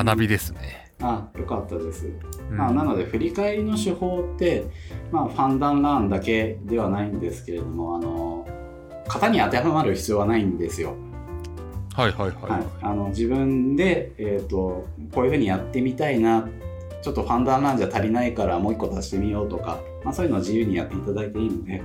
[0.05, 2.07] 学びですね、あよかったです。
[2.51, 4.65] うんまあ、なので振り返りの手法って、
[5.11, 8.47] まあ、ファンダンランだけではないんですけれどもあの
[9.09, 10.95] 型に当てはまる必要はないんですよ。
[11.95, 16.49] はいはいはい、はい、あの自分で、えー、とこういうふうにやってみたいな
[17.03, 21.83] ちょっとファンダンランじゃ足りないからもう一個足してみようとか、まあ、そういうのを自由にやっていただいていいので、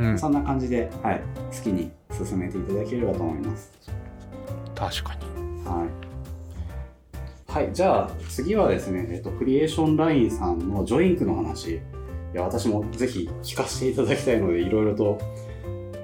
[0.00, 1.20] うん、そんな感じで、はい、
[1.54, 3.72] 好きに進めていただければと思います。
[4.74, 5.24] 確かに
[5.64, 6.13] はい、
[7.54, 11.76] はい、じゃあ次はですね、えっと、クリエーションラインさんのジョインクの話。
[11.76, 11.80] い
[12.32, 15.20] や私もぜひ聞かせていただきたいのでいろいろと、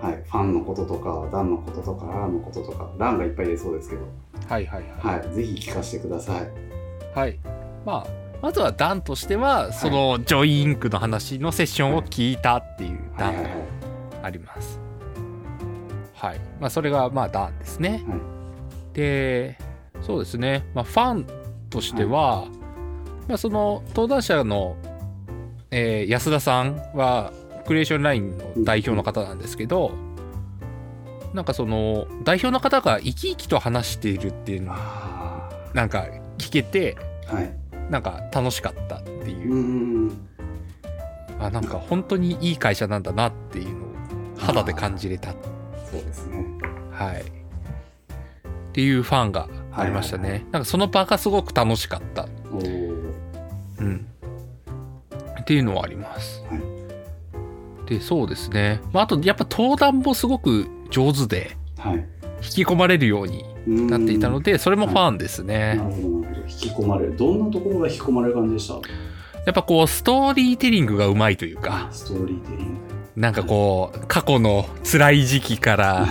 [0.01, 4.03] はい、ファンのこととかダンのこととかランのこととかランがいっぱい出そうですけど、
[4.49, 5.19] はいはいはい。
[5.19, 6.49] はい、ぜひ聞かせてください。
[7.19, 7.37] はい。
[7.85, 8.07] まあ
[8.41, 13.49] まずはダンとしてはそのジョイインクの話のセッションを聞いたっていうダンが
[14.23, 14.79] あります。
[16.15, 16.41] はい。
[16.61, 18.21] まあそれがまあダンですね、はい。
[18.93, 19.59] で
[20.01, 20.65] そうですね。
[20.75, 21.40] まあファン
[21.71, 22.47] としては、
[23.29, 24.77] まあその登壇者の、
[25.71, 27.33] えー安田さんは
[27.67, 29.93] クリエーションラインの代表の方なんですけど、
[31.33, 34.75] なんかその代表の方が生き生きと話しているっていうの
[35.75, 36.07] なんか
[36.39, 37.57] 聞けてーはい。
[37.89, 39.53] なんか楽しかったっていう。
[39.53, 39.59] う、ー
[40.13, 40.27] ん
[41.39, 43.89] あなんか本当にいい会社なんだなっていうのを
[44.37, 45.37] 肌で感じれたそ
[45.99, 46.45] うですね。
[46.91, 47.23] はい。
[47.23, 47.25] っ
[48.73, 52.29] ていうファンがありましたね、はいはいなんかその場がすごく楽しかった。
[52.53, 54.07] うん。
[55.41, 57.89] っていうのはあります、はい。
[57.89, 62.07] でそうですね、まあ、あとやっぱ登壇もすごく上手ではい。
[62.43, 63.45] 引き込まれるように
[63.89, 66.47] なっていたのでそれもファンですね、なるほどなるほど。
[66.49, 67.17] 引き込まれる。
[67.17, 68.75] どんなところが引き込まれる感じでした？
[68.75, 68.81] や
[69.51, 71.89] っぱこうストーリーテリングがうまいというか。
[71.91, 72.79] ストーリーテリン
[73.21, 76.07] なんかこう過去の辛い時期から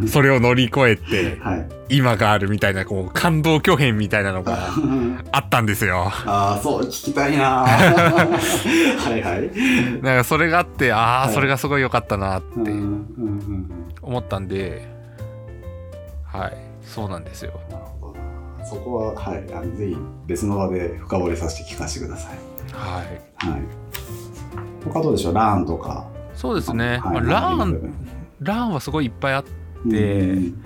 [0.00, 1.68] グそれを乗り越えて はい。
[1.88, 4.68] 今があるみたいなこう感動巨編みたいなのが
[5.32, 6.04] あったんですよ。
[6.24, 10.02] ああそう聞きたいな はいはい。
[10.02, 11.34] なんかそれがあってああはい。
[11.34, 12.70] それがすごい良かったなって
[14.00, 14.88] 思ったんで
[16.24, 17.52] はいそうなんですよ。
[17.70, 18.14] なるほど
[18.60, 18.64] な。
[18.64, 19.96] そこははいあのぜひ
[20.26, 22.38] 別の場で深掘りさせて聞かせてください。
[22.72, 23.50] はい。
[23.50, 23.60] はい。
[24.84, 25.34] 他どうでしょう？
[25.34, 26.06] ランとか
[26.42, 27.00] そうですね、はい。
[27.00, 27.94] まあ、ラ学びの部ン分
[28.40, 29.50] ランはすごいいっぱいあって、
[29.84, 30.64] うん。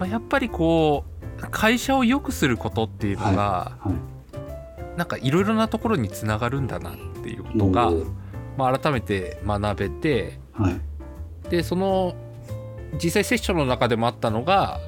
[0.00, 1.04] まあ、やっぱりこ
[1.38, 4.98] う会社を良くすることっていうのが、はい。
[4.98, 7.92] なんかいろいろなところにつながるんだなっていうことが、
[8.58, 10.80] まあ、改めて学べてはい。
[11.48, 12.16] でその
[12.94, 14.80] 実際セッションの中でもあったのが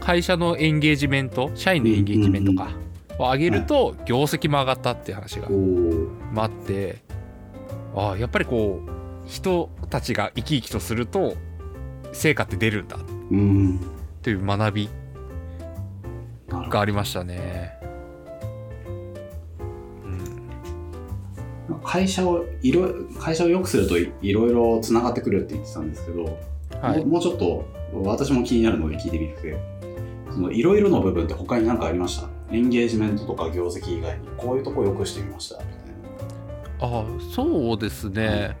[0.00, 2.70] 会社のエンゲージメント社員のエンゲージメントか
[3.18, 5.48] を上げると業績も上がったっていう話が
[6.42, 7.02] あって
[7.94, 8.95] ああやっぱりこう
[9.26, 11.34] 人たちが生き生きとすると
[12.12, 12.96] 成果って出るんだ。
[13.30, 13.80] うん。
[14.22, 14.88] という学び
[16.48, 17.78] がありましたね。
[21.68, 21.80] うん。
[21.84, 26.38] 会社をいろ会社を良くするといいろいろつながってくるって言ってたんですけど、
[26.80, 27.04] はい。
[27.04, 29.56] もうちょっと私も気になるので聞いてみて。
[30.28, 32.28] そのいろいろの部分って他に何かありました？
[32.50, 35.72] エンゲージメントとか業績以外にこういうとこ良くしてみましたみたい
[36.78, 38.54] あそうですね、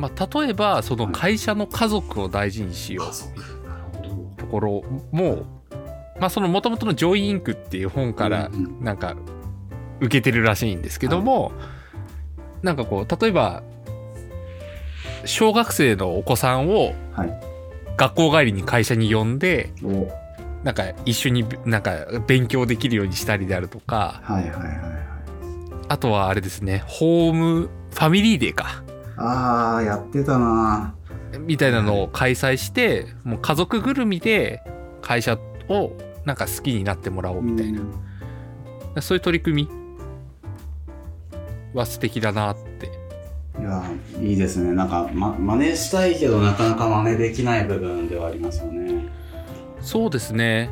[0.00, 4.36] まあ、例えばその会社の家族を大事にしよう。
[4.36, 4.82] ところ
[5.12, 5.44] も
[6.18, 9.14] まあその元々の「ジョイインク」っていう本からなんか
[10.00, 11.52] 受けてるらしいんですけども、
[12.62, 13.62] なんかこう例えば
[15.26, 17.40] 小学生のお子さんをはい。
[17.98, 20.10] 学校帰りに会社に呼んでお。
[20.64, 24.78] なんか一緒になんか勉強できるようにしたりであるとかはいはいはいはい。
[25.88, 28.82] あとはあれですねホームファミリーデーか
[29.20, 30.94] ああやってたな。
[31.40, 34.62] みたいなのを開催してもう家族ぐるみで
[35.02, 35.92] 会社を
[36.24, 37.82] なんか好きになってもらおうみたいな、
[39.00, 39.70] そういう取り組み
[41.72, 42.90] は素敵だなって。
[43.60, 43.84] いや
[44.20, 44.72] いいですね。
[44.72, 49.04] なんか、ま、真似したいけどなかなか真似できない部分ではありますよね。
[49.80, 50.70] そうですね。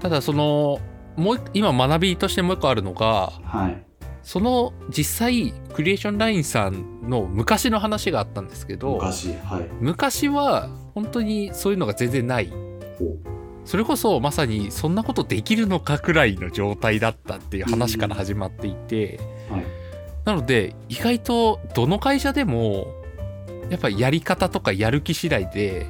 [0.00, 0.80] ただその
[1.16, 3.81] もう今学びとしてもう一個あるのがはい
[4.22, 9.68] その実際クリエーションラインさんの昔の話があったんですけど昔はい。
[9.80, 12.52] 昔は本当にそういうのが全然ない。
[12.98, 13.16] ほ
[13.64, 19.64] それこそまさにそんなことできるのかくらいの状態だったっていう話から始まっていて、うはい。
[20.24, 22.94] なので意外とどの会社でも
[23.70, 25.86] やっぱりやり方とかやる気次第で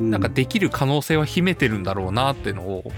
[0.00, 2.92] なんかできる可能性は秘めてるんだろうなっていうのを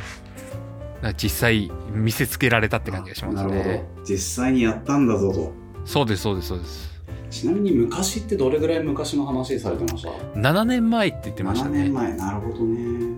[1.16, 3.84] 実際見せつけられたって感じがしますなるほね。
[3.96, 5.52] ど実際にやったんだぞと
[5.84, 6.88] そうですそうですそうです。
[7.30, 10.08] ちなみに昔ってどれぐらい昔の話されてました
[10.38, 11.94] ？7年前って言ってました7ね年。
[11.94, 13.16] 前なるほどね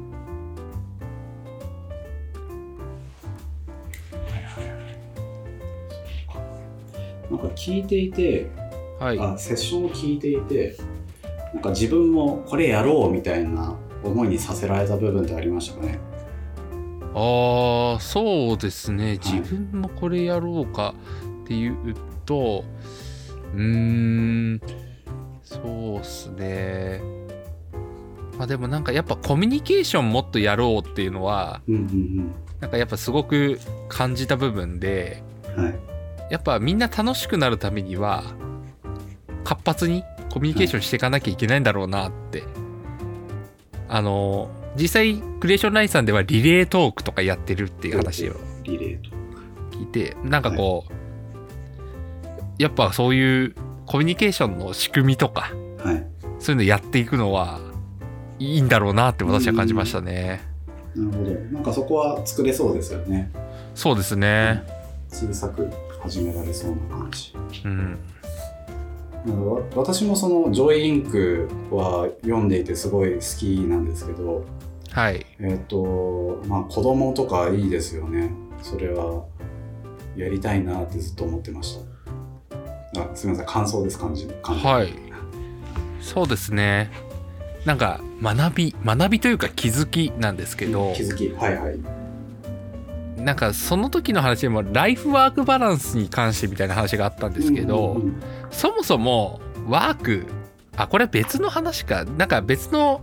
[7.30, 8.50] なんか聞いていて、
[8.98, 9.18] はい。
[9.18, 10.76] あセッションを聞いていて
[11.54, 15.98] なんか自分もこれやろうみたいな思いにさせられた部分ってありましたかね？
[17.14, 19.04] ああそうですね。
[19.04, 19.18] はい。
[19.18, 20.94] 自分もこれやろうか
[21.44, 21.94] っていう
[22.24, 22.64] と
[23.54, 23.62] うー
[24.54, 24.60] ん
[25.42, 27.00] そうっすね。
[28.38, 35.22] まあでもなんかやっぱコミュニケーションもっとやろうっていうのはうんうんなんかやっぱすごく感じた部分で
[35.56, 35.78] うんはい。
[36.30, 38.22] やっぱみんな楽しくなるためには
[39.42, 42.44] 活発にコミュニケーションしていかなきゃいけないんだろうなって、
[43.88, 50.92] あの実際クリエーションラインさんではリレートークとかやってるっていう話を聞いてなんかこう、
[52.62, 53.54] やっぱそういう
[53.86, 55.52] コミュニケーションの仕組みとか
[55.82, 56.06] はい。
[56.38, 57.60] そういうのやっていくのは
[58.38, 60.42] いいんだろうなって私は感じましたね。
[60.94, 61.30] なるほど。
[61.30, 63.30] なんかそこは作れそうですよね。
[63.74, 64.62] そうですね。
[65.08, 67.34] 小さく始められそうな感じ。
[67.64, 67.98] うん。
[69.74, 74.44] 私もその「ジョイインク」は読んでいてすごい好きなんですけど
[74.92, 75.24] はい。
[75.38, 78.32] えっ、とまあ子供とかいいですよね。
[78.62, 79.24] それは
[80.16, 81.78] やりたいなってずっと思ってまし
[82.94, 83.02] た。
[83.02, 84.64] あすみません感想です感じ感じ。
[84.64, 84.92] はい。
[86.00, 86.90] そうですね。
[87.64, 90.92] なんか学び学びというか気づきなんですけど。
[90.94, 91.99] 気づきはいはい
[93.24, 100.26] なんかその時の話でもライフワークバランスに関してみたいな話があったんですけど、うんうんそもそもワーク
[100.76, 102.04] あこれ別の話か。
[102.04, 103.02] なんか別の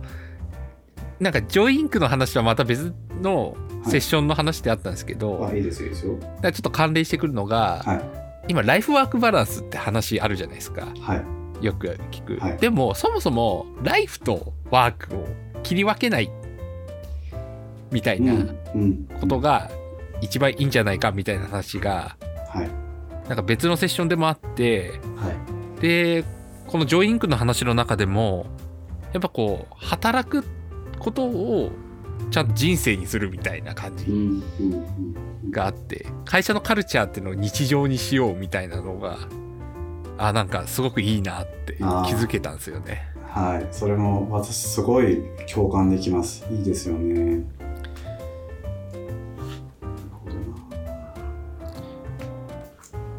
[1.20, 5.92] なんかジョイインクの話とはまた別のセッションの話であったんですけど、あいいいいですよ。
[5.94, 8.02] ちょっと関連してくるのが、はい。
[8.48, 10.86] 今ライフワークバランスって話あるじゃないですか。
[11.00, 11.16] は
[11.62, 11.64] い。
[11.64, 12.56] よく聞く、はい。
[12.58, 15.26] でもそもそもライフとワークを
[15.62, 16.30] 切り分けない
[17.90, 18.34] みたいな
[18.74, 19.08] うん。
[19.20, 19.70] ことが
[20.20, 22.16] 一番いいんじゃないかみたいな話が
[22.52, 22.70] はい。
[23.28, 25.30] なんか別のセッションでもあっては
[25.78, 25.80] い。
[25.80, 26.24] で
[26.66, 28.46] このジョインクの話の中でも
[29.12, 30.44] やっぱこう働く
[30.98, 31.70] ことを
[32.30, 34.06] ちゃんと人生にするみたいな感じ
[35.50, 39.18] があって会社のカルチャーっていうのを日常にしようみたいなのが
[40.18, 43.06] あなんかすごくいいなって気づけたんですよね。
[43.24, 43.68] はい。
[43.70, 46.44] それも私すごい共感できます。
[46.50, 47.44] いいですよね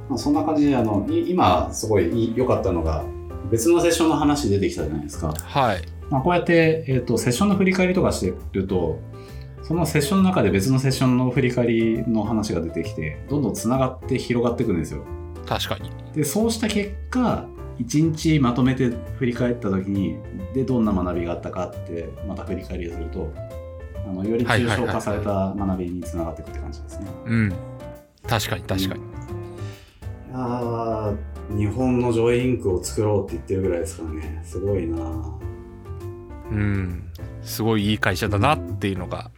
[0.10, 3.06] まあ、そんな感じであのい今すごい良かったのが
[3.52, 5.82] 別のセッションの話出てきたじゃないですか、はい。
[6.10, 9.00] まあ、こうやって、えー、とセッションの振り返りとかしてると
[9.62, 15.06] そのセッションの中で別のセッションの振り返りの話が出てきてどんどんつながって広がっていくんですよ。
[15.45, 15.91] 確かに。
[16.13, 17.45] でそうした結果
[17.78, 20.17] 一日まとめて振り返った時に
[20.54, 23.32] でどんな学びがあったかってまた振り返りをすると
[24.06, 27.08] あのより抽象化された学びにつながっていくって感じですね。
[27.26, 27.54] うん。
[28.28, 29.04] 確かに確かに、い
[30.32, 31.17] やー
[31.57, 34.41] 日本のジョイインクを作ろうって言ってるぐらいですからね。
[34.43, 34.99] すごいな。
[36.51, 37.11] うん
[37.41, 39.32] すごいいい会社だなっていうのが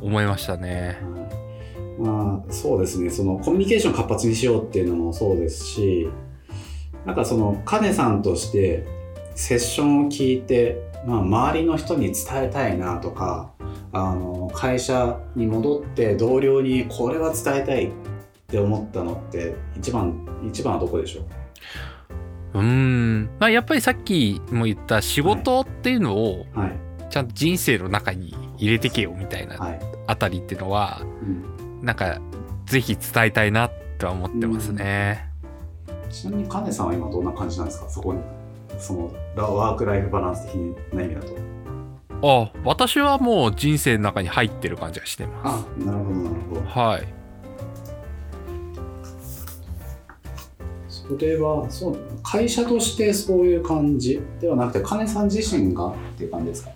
[0.00, 0.98] 思いましたね。
[1.98, 3.10] まあそうですね。
[3.10, 6.08] そのコミュニケーション活発にしようっていうのもそうですし
[7.04, 8.84] なんかそのカネさんとして
[9.36, 13.52] セッションを聞いて、まあ、周りの人に伝えたいなとか
[13.92, 17.92] あの会社に戻って同僚にこれは伝えたい
[18.46, 21.22] って思ったのって一番一番はどこでしょ
[22.54, 22.60] う？
[22.60, 23.30] うん。
[23.40, 26.78] まあやっぱりさっきも言った仕事っていうのをはい。
[27.10, 31.84] ちゃんと人生の中に入れてけよみたいなはい、あたりっていうのはうん。
[31.84, 32.20] なんか
[32.66, 35.28] ぜひ伝えたいなとは思ってますね。
[36.10, 37.88] ちなみに金さんは今どんな感じなんですか？
[37.88, 38.20] そこに。
[38.78, 40.56] そのラワーク・ライフ・バランス的
[40.92, 41.36] な意味だと。
[42.22, 46.60] あ私はもう人生の中に入ってる感じがしてまあなるほどなるほど。
[46.62, 47.15] すはい
[51.08, 56.70] それはそう会社としてそういう感じではなくて金さん自身がっていう感じですか？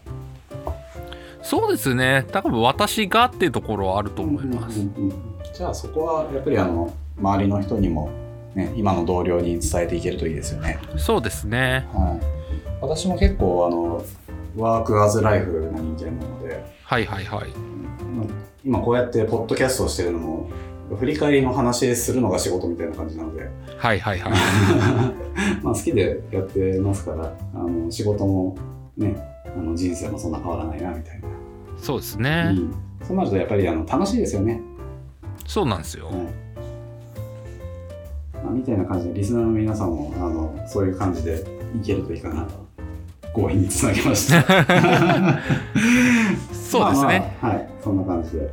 [1.42, 2.26] そうですね。
[2.30, 5.12] 多分私がっていうところはあると思います、うんうんうん
[5.52, 8.08] じゃあそこはやっぱりあの周りの人にも、
[8.54, 10.78] ね、今の同僚に伝えていけるといいですよね。
[10.96, 11.86] そうですね。
[11.92, 12.24] はい、
[12.80, 14.02] 私も結構あの
[14.56, 17.50] ワークアズライフな人間なので、はいはいはい。
[17.50, 18.30] うん。
[18.64, 20.50] 今こうやってポッドキャストをしてるのも
[20.96, 23.48] 振り返りの話するのが仕事みたいな感じなので。
[23.78, 24.32] はいはいはい。
[25.62, 28.56] まあ好きでやってますからあの仕事も
[28.96, 29.16] ね
[29.46, 31.28] あの人生もそんな変わらないなみたいな、
[31.78, 32.74] そうですね、うん。
[33.06, 34.60] そうなるとやっぱりあの楽しいですよね。
[35.46, 36.14] そうなんですよ、はい。
[38.44, 41.44] まあ、みたいな感じでリスナーの皆さんもあのそういう感じで
[41.76, 42.70] いけるといいかなと。
[43.34, 44.42] 強引につなげました。
[46.52, 47.68] そうですね、まあまあはい。
[47.82, 48.50] そんな感じで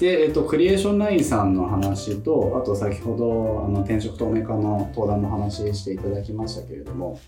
[0.00, 7.20] で、えっと、クリエーションラインさんの話とあと先ほどあの転職透明化の登壇の話していただきましたけれども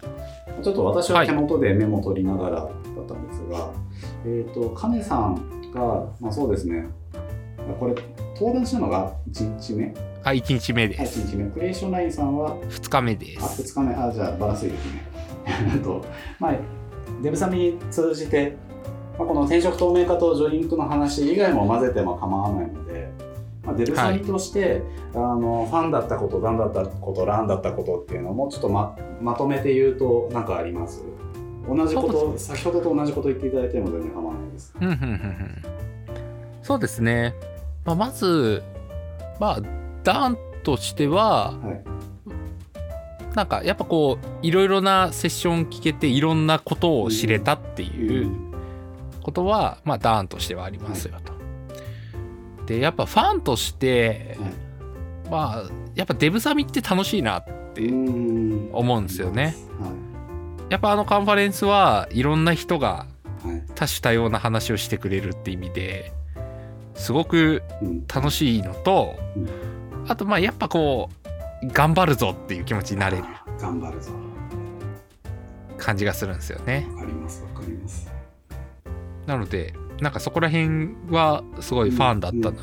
[0.62, 2.70] ちょっと私は手元でメモ取りながらだっ
[3.06, 3.70] たんですが、
[4.24, 6.86] えっと金さんが、まあ、そうですね
[7.78, 7.94] これ
[8.34, 9.94] 登壇したのが1日目？
[10.24, 11.50] あ1日目ではい、す1日目。
[11.50, 15.02] クリエーションラインさんは、2日目であ、す2日目、あ、じゃあバランスいいですね。
[15.82, 16.04] と、
[16.38, 16.56] まあ、
[17.22, 18.56] デブサミに通じて、
[19.18, 23.10] まあ、この転職透明化とジョインクの話以外も混ぜても構わないので、
[23.64, 24.82] まあ、デブサミとして、
[25.14, 31.04] あのファンだったこと、ダンだったこと、ランだったことっていうのをもうちょっとままとめて言うと何かあります？
[31.68, 34.74] 同じこと、先ほどと同じこと言っていただいても全然構わないです。
[36.62, 37.34] そうですね、
[37.84, 38.62] まあ、まず
[39.38, 39.62] まあ
[40.02, 41.82] ダンとしてははい。
[43.36, 48.30] なんかやっぱこういろいろなセッション聞けていろんなことを知れたっていう
[49.22, 51.32] ことは、まあダーンとしてはありますよと。
[52.66, 54.50] でやっぱファンとして、はい
[55.30, 57.44] まあやっぱデブサミって楽しいなっ
[57.74, 59.56] てうん思うんですよね。
[59.80, 59.92] は
[60.70, 63.06] やっぱあのカンファレンスはいろんな人が。
[63.74, 66.12] 多種多様な話をしてくれるって意味で
[66.94, 68.06] すごくうん。
[68.06, 69.48] 楽しいのと、うん
[70.06, 71.10] あとまあやっぱこ
[71.62, 73.24] う頑張るぞっていう気持ちになれる
[73.58, 74.12] 頑張るぞ。
[75.76, 76.86] 感じがするんですよね。
[76.94, 78.08] わかります、わかります。
[79.26, 82.54] なのでなんかそこら辺はすごいファンだったなっ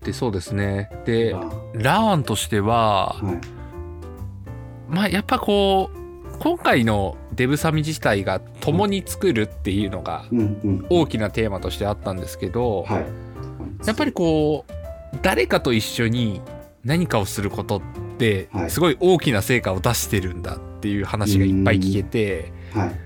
[0.00, 1.40] てそうですねであ
[1.74, 3.56] ラーンとしてははい。
[4.88, 10.24] まあやっぱこう今回のデブサミ自体が共に作るっていうのが。
[10.90, 13.06] 大きなテーマとしてあったんですけど、はい。
[13.86, 16.40] やっぱりこう誰かと一緒に
[16.84, 17.82] 何かをすることっ
[18.18, 23.05] てはいすごい大きな成果を出してるんだっていう話がいっぱい聞けて、はい。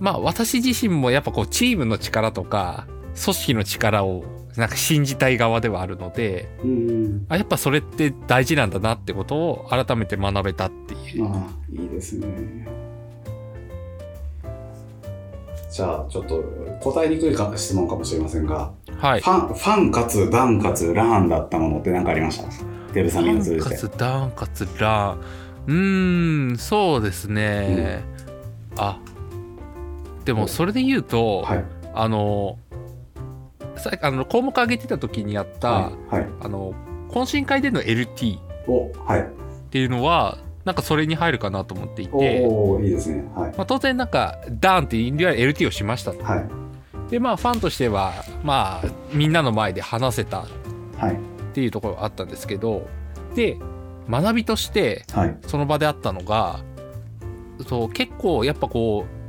[0.00, 2.86] まあ私自身もやっぱこうチームの力とか
[3.22, 4.24] 組織の力を
[4.56, 7.26] なんか信じたい側ではあるのでうんうん。
[7.28, 11.26] あやっぱそれって大事なんだなってことを改めて学べたっていう。
[11.26, 12.66] ああ、いいですね。
[15.70, 16.42] じゃあ、ちょっと
[16.80, 19.30] 答えにくいか質問かもしれませんが、はいフ。
[19.30, 22.48] ァン、ファンかつダンかつラーンだったものって何かありました？
[22.92, 23.70] デブサミンを通じて。
[23.70, 25.20] かつダンかつラン
[25.68, 28.02] うーんそうですね、
[28.76, 28.98] あ
[30.24, 31.64] でもそれで言うと、はい。
[31.92, 32.58] あの
[33.76, 36.14] さあの項目上げてた時にやった、はい。
[36.16, 36.28] はい。
[36.40, 36.74] あの
[37.08, 38.40] 懇親会での LT っ。
[39.70, 42.42] ていうのはなんかそれに入るかなと思っていて、
[42.82, 43.24] いいですね。
[43.34, 43.52] はい。
[43.56, 46.48] まあ、当然なんかダーンっていわゆる LT をしましたとはい。
[47.10, 48.12] でまあファンとしては
[48.44, 50.46] まあみんなの前で話せたっ
[50.98, 51.18] はい。
[51.54, 52.86] ていうところがあったんですけど
[53.34, 53.56] で
[54.08, 55.36] 学びとしてはい。
[55.46, 56.60] その場であったのが
[57.68, 59.19] そう結構やっぱこう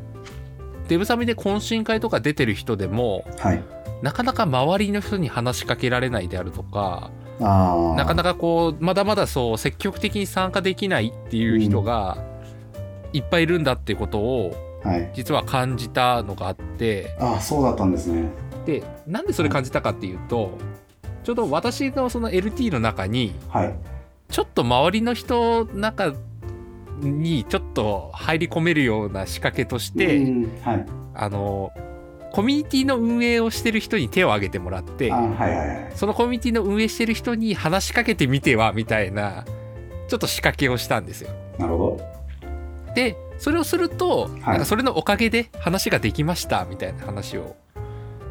[0.92, 3.64] デブサミで懇親会とか出てる人でもはい。
[4.02, 7.12] なかなか周りの人に話しかけられないであるとか。
[7.40, 12.18] なかなかこうまだまだそう積極的に参加できないっていう人が
[13.14, 15.10] いっぱいいるんだっていうことをはい。
[15.14, 18.30] 実は感じたのがあってああ、そうだったんですね。
[18.66, 20.58] でなんでそれ感じたかっていうと
[21.24, 23.74] ちょうど私のその LT の中にはい。
[24.30, 26.14] ちょっと周りの人の中
[27.10, 30.86] にちょっと入り込めるような仕掛けとして、うんはい。
[31.14, 31.72] あの
[32.32, 35.92] コミュニティの運営をしてる人に手を挙げてもらってあはいはいはい。
[35.96, 39.46] そのコミュニティの運営してる人に話しかけてみてはみたいな
[40.08, 41.32] ちょっと仕掛けをしたんですよ。
[41.58, 42.94] なるほど。
[42.96, 47.56] でそれをすると、なんかそれのおかげで話ができましたみたいな話を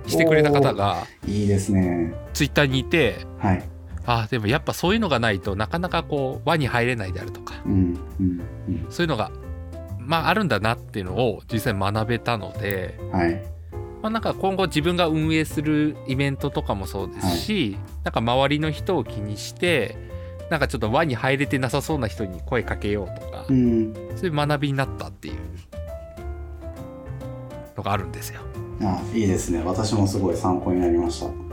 [0.07, 2.14] してくれた方がいいですね。
[2.33, 3.64] ツイッターにいてはい。
[4.07, 7.55] あでもやっぱそういうのがないとなかなかこう輪に入れないであるとか。
[7.64, 8.86] うんうんうん。
[8.90, 9.30] そういうのが
[9.98, 13.42] まああるんだなっていうのを実際学べたので、はい。
[14.03, 19.96] まあ、なんか今後自分が運営するイベントとかもそうですし、なんか周りの人を気にして
[20.51, 23.94] なんかちょっと輪に入れてなさそうな人に声かけようとか、うん。
[24.16, 25.34] そういう学びになったっていう
[27.76, 28.40] のがあるんですよ。
[28.82, 29.62] あいいですね。
[29.62, 31.49] 私もすごい参考になりました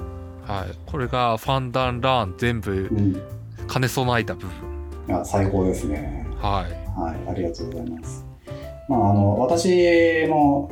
[0.47, 3.21] はい、これがファンダンラン全部うん
[3.67, 4.49] 兼ね備えた部分。
[5.09, 6.99] いや最高ですねはい。
[6.99, 8.25] はいありがとうございます
[8.87, 10.71] まああの私も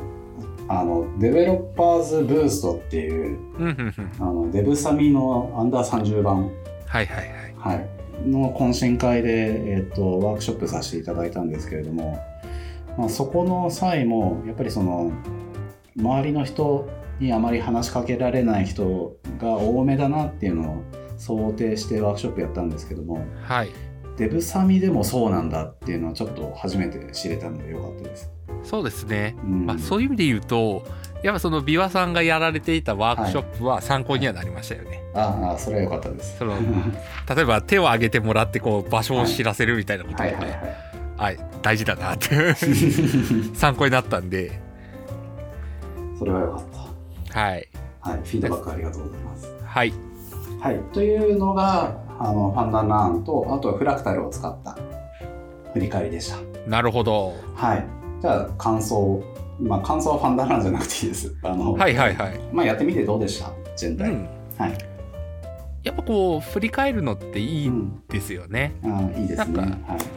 [0.68, 4.12] あのデベロッパーズブーストっていううんうんうん。
[4.18, 6.50] あのデブサミのアンダー30番
[6.86, 7.28] はいはい
[7.60, 7.76] はい。
[7.78, 12.18] はい、の懇親会で、えっとワークショップさせていただいたんですけれども、
[12.96, 15.10] まあ、そこの際もやっぱりその
[15.96, 16.88] 周りの人
[17.20, 20.82] にあまり話しかけられない人が多めだなっていうのを
[21.16, 23.70] 想定してワークショップやったんですけどもはい。
[24.16, 28.30] デブサミでもそうなんだっていうのはちょっと初めて知れたのでよかったです。
[28.64, 29.36] そうですね。
[29.44, 30.86] うんまあ、そういう意味で言うと、
[31.22, 35.02] やっぱその琵琶さんがやられていたワークショップは参考にはなりましたよね。
[35.14, 36.38] ああそれはよかったです。
[36.38, 36.56] その
[37.34, 40.60] 例えば手を挙げてもらってこう場所を知らせるみたいなことが、はいはいはい。
[41.16, 42.54] はい、大事だなって
[43.54, 44.60] 参考になったんで、
[46.18, 46.65] それはよかった。
[47.36, 47.68] はい。
[48.00, 49.54] はい、フィードバックありがとうございます。
[49.62, 49.92] はい。
[50.58, 54.78] はい、というのがあのファンダンラーンとあとはフラクタルを使った
[55.74, 56.38] 振り返りでした。
[56.66, 57.34] なるほど。
[57.54, 57.86] はい、
[58.22, 59.22] じゃあ感想、
[59.60, 61.36] まあ、感想はファンダンラーンじゃなくていいです。
[61.42, 62.40] あのはいはいはい。
[62.54, 63.52] まあ、やってみてどうでした？
[63.76, 64.10] 全体。
[64.10, 64.28] うん。
[64.56, 64.78] はい、
[65.82, 68.72] やっぱこう振り返るのっていいうんんですよね。
[68.82, 69.52] あいいですね。
[69.52, 69.72] なはい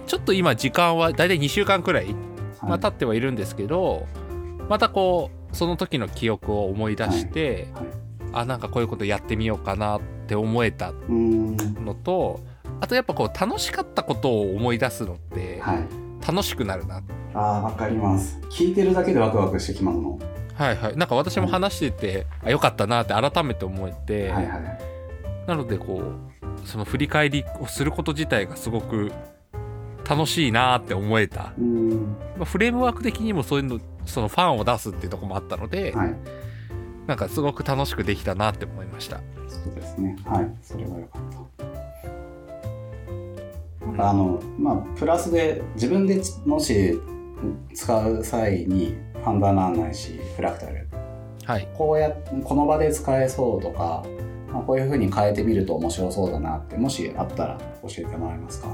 [0.07, 2.15] ちょっと今時間はだいたい2週間くらい、
[2.61, 4.07] まあ、経ってはいるんですけど、
[4.69, 12.41] またこうその時の記憶を思い出して、はいはいあなんかこういうことやってみようかなって思えたのと
[12.79, 15.87] あとやっぱこう楽しかったことを思い出すのってはい、
[16.25, 17.01] 楽しくなるな、
[17.33, 18.39] あーわかります。
[18.51, 20.19] 聞いてるだけでワクワクしてきますもん。
[20.53, 20.95] はいはい。
[20.97, 24.79] なんか私も話してて、あよかったなって改めて思えて、はいはい。
[25.47, 29.11] なのでこうその振り返りをすること自体がすごく
[30.07, 31.53] 楽しいなって思えた、
[32.37, 33.79] まあ、フレームワーク的にもそういうの
[34.09, 36.15] そのファンを出すっていうところもあったので、はい、
[37.07, 39.21] なんかすごく楽しくできたなって思いました。
[39.47, 40.17] そうですね。
[40.25, 41.21] はい、それはよかっ
[43.97, 44.07] た。
[44.09, 46.99] あのまあプラスで自分でもし
[47.73, 50.87] 使う際にファンダーナーないしフラクタル。
[51.45, 52.11] はい、こうや
[52.43, 54.05] この場で使えそうとか、
[54.53, 58.67] まあ、こういう風に変えてみると面白そうだなってもしあったら教えてもらえますか？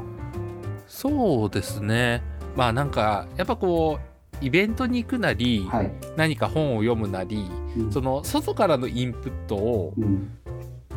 [0.87, 2.21] そうですね。
[2.55, 7.91] まあなんかやっぱこうイベントに行くなり、はい、何か本を読むなりうん。
[7.91, 10.31] その外からのインプットをうん。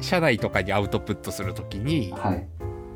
[0.00, 2.46] 社内とかにアウトプットするときにはい、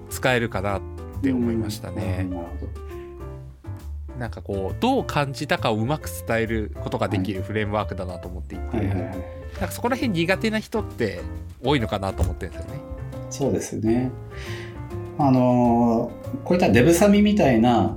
[0.08, 0.82] 使えるかなっ
[1.20, 2.28] て思いましたね。
[2.30, 4.20] うん。
[4.20, 9.04] なんかこうどう感じたかをうまく伝えることができるフレームワークだなと思っていて、はいはいはい。
[9.04, 9.14] なん
[9.60, 11.20] かそこら辺苦手な人って
[11.64, 12.80] 多いのかなと思ってるんですよね。
[13.30, 14.10] そうですね。
[15.18, 17.96] あのーこういったデブサミみたいな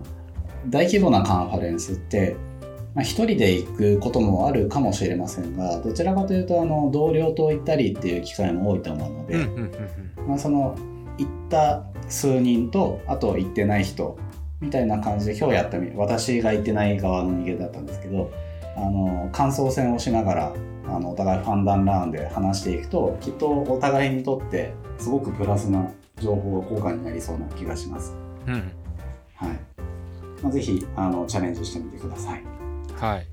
[0.69, 2.35] 大規模なカンファレンスって、
[2.93, 9.47] まあ、一人で行くこともあるかもしれませんがどちらかというとあの同僚と行ったりっていう機会も多いと思うので、
[10.27, 10.75] まあ、その
[11.17, 14.17] 行った数人とあと行ってない人
[14.61, 18.31] みたいな感じで今日やったみ私が行ってない側の人間だったんですけど
[18.75, 20.55] あの感想戦をしながら
[20.87, 25.91] あのお互いファンダンラーンで話していくときっとお互いにとってすごくプラスな
[26.21, 28.13] 情報が交換になりそうな気がします。
[28.47, 28.71] うん。
[29.35, 29.74] はい
[30.45, 32.43] まあ、ぜひあのチャレンジしてみてください。
[32.95, 33.27] はい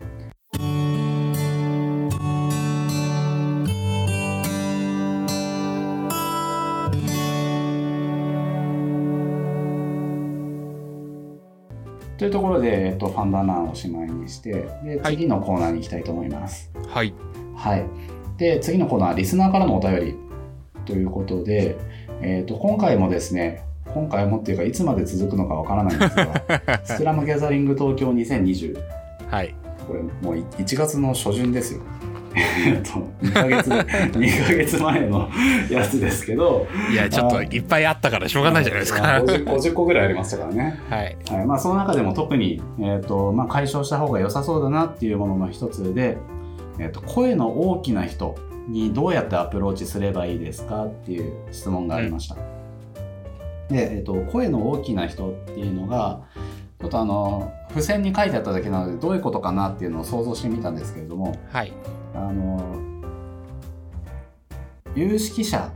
[12.16, 14.52] というところで、えっと、ファンダンラーンをおしまいにして
[14.84, 16.70] ではい次のコーナーに行きたいと思います。
[16.88, 17.12] はい
[17.56, 17.84] はい。
[18.38, 20.14] で、次のコーナー、リスナーからのお便り
[20.86, 21.76] ということで、
[22.22, 23.64] えっ、と、今回もですね、
[23.94, 28.76] 今回もっていうか、いつまで続くのかわからないんですが、 スクラムギャザリング東京2020、
[29.30, 29.54] はい
[29.86, 31.82] これもうい1月の初旬ですよ。
[32.34, 32.90] え っと、
[33.22, 35.28] 2ヶ月、2ヶ月前の
[35.70, 39.02] やつですけど、いやちょっといっぱいあったからしょうがないじゃないですか。
[39.02, 40.80] 50, 50個ぐらいありましたからね。
[40.88, 46.16] はいはいまあ、その中でも特に、えーとまあ、解消した方が良さそうだなっていうものの一つで、
[46.78, 48.34] えー、と声の大きな人
[48.68, 52.51] にどうやってアプローチすればいいですかっていう質問がありました。
[53.72, 56.22] で、えー、と声の大きな人っていうのが
[56.80, 61.72] ちょっとあの付箋に書いてあっただけなのでどういうことかなっていうのを想像してみたんですけれどもはい。
[62.14, 62.80] あの
[64.94, 65.72] 有識者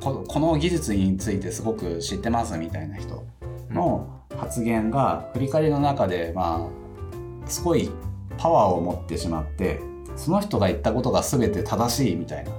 [0.00, 3.24] ここの技術についてすごく知ってますみたいな人
[3.70, 6.68] の発言が振り返りの中でま
[7.44, 7.90] あすごい
[8.38, 9.80] パワーを持ってしまって
[10.16, 12.50] その人が言ったことが全て正しいみたいな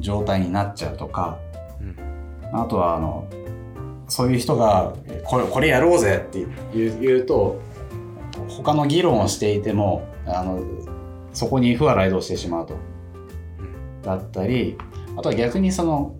[0.00, 1.38] 状態になっちゃうとか、
[1.80, 2.05] うん
[2.52, 3.26] あとはあの
[4.08, 7.60] そういう人がえこれこれやろうぜって言う言うと
[8.48, 10.62] 他の議論をしていてもあの
[11.32, 12.76] そこに不和雷動してしまうと。
[14.06, 14.78] だったり
[15.16, 16.14] あとは逆にその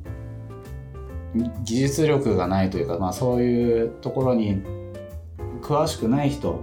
[1.63, 4.63] 技術力がないというか、まあ、そういうところに
[5.63, 6.61] 詳しくない人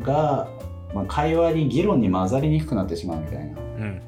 [0.00, 0.48] が、
[0.94, 4.02] まあ、会話に議論に混ざりにくくなってしまうみたいな、うんうん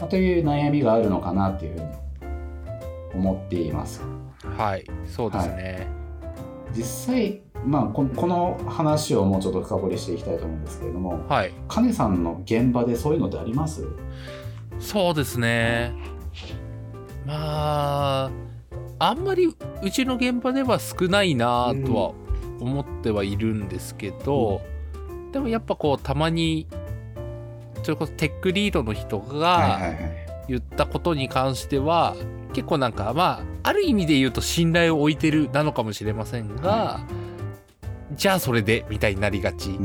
[0.00, 1.86] まあ、という悩みがあるのかなっていうふうに
[3.14, 4.02] 思っています。
[4.56, 5.86] はいそうですね、
[6.72, 11.52] 実際、まあ、ここの話をもうちょっと深掘りしていきたいと思うんですけれどもはい。
[11.68, 13.86] 金さんの現場でそういうのってあります？
[14.78, 15.92] そうですね。
[17.26, 18.30] まあ
[18.98, 22.12] あんまりうちの現場では少ないなとは
[22.60, 24.62] 思ってはいるんですけど、
[25.32, 26.66] でもやっぱこうたまに
[27.82, 30.19] それこそテックリードの人はいがはいはい
[30.50, 32.16] 言ったことに関しては
[32.52, 37.00] 結構なんかまあある意味で言うと信頼を置いてるなのかもしれませんが、
[38.14, 39.78] じゃあそれでみたいになりがち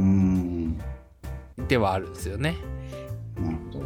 [1.67, 2.55] ではあるんですよね。
[3.39, 3.85] なるほど。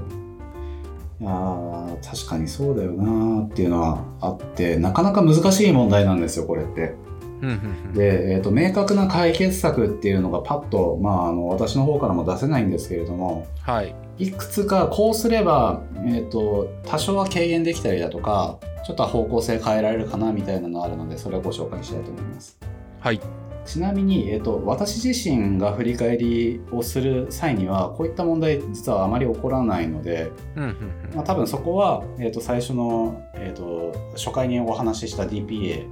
[1.21, 6.95] いやー確かにそうだよなーっていうのはあってなかなか難しい問題なんですよこれって。
[7.41, 7.55] うんうん
[7.87, 13.95] うんで、えー、と明確な解決策っていうのがパッと、まあ、あの私の方からも出せないんですけれどもはい。
[14.19, 22.57] いくつかこうすれば、えー、と多少は軽減できたりだとかちょっとは方向性変えられるかなみたいなのがあるのでそれをご紹介したいと思います。
[22.99, 23.21] はい。
[23.65, 35.85] ちなみに、えー、と私自身が振り返りをする際にはこういった問題実はあまり起こらないので、うんうんうんまあ、多分そこは、えー、と最初の、えー、と初回にお話しした DPA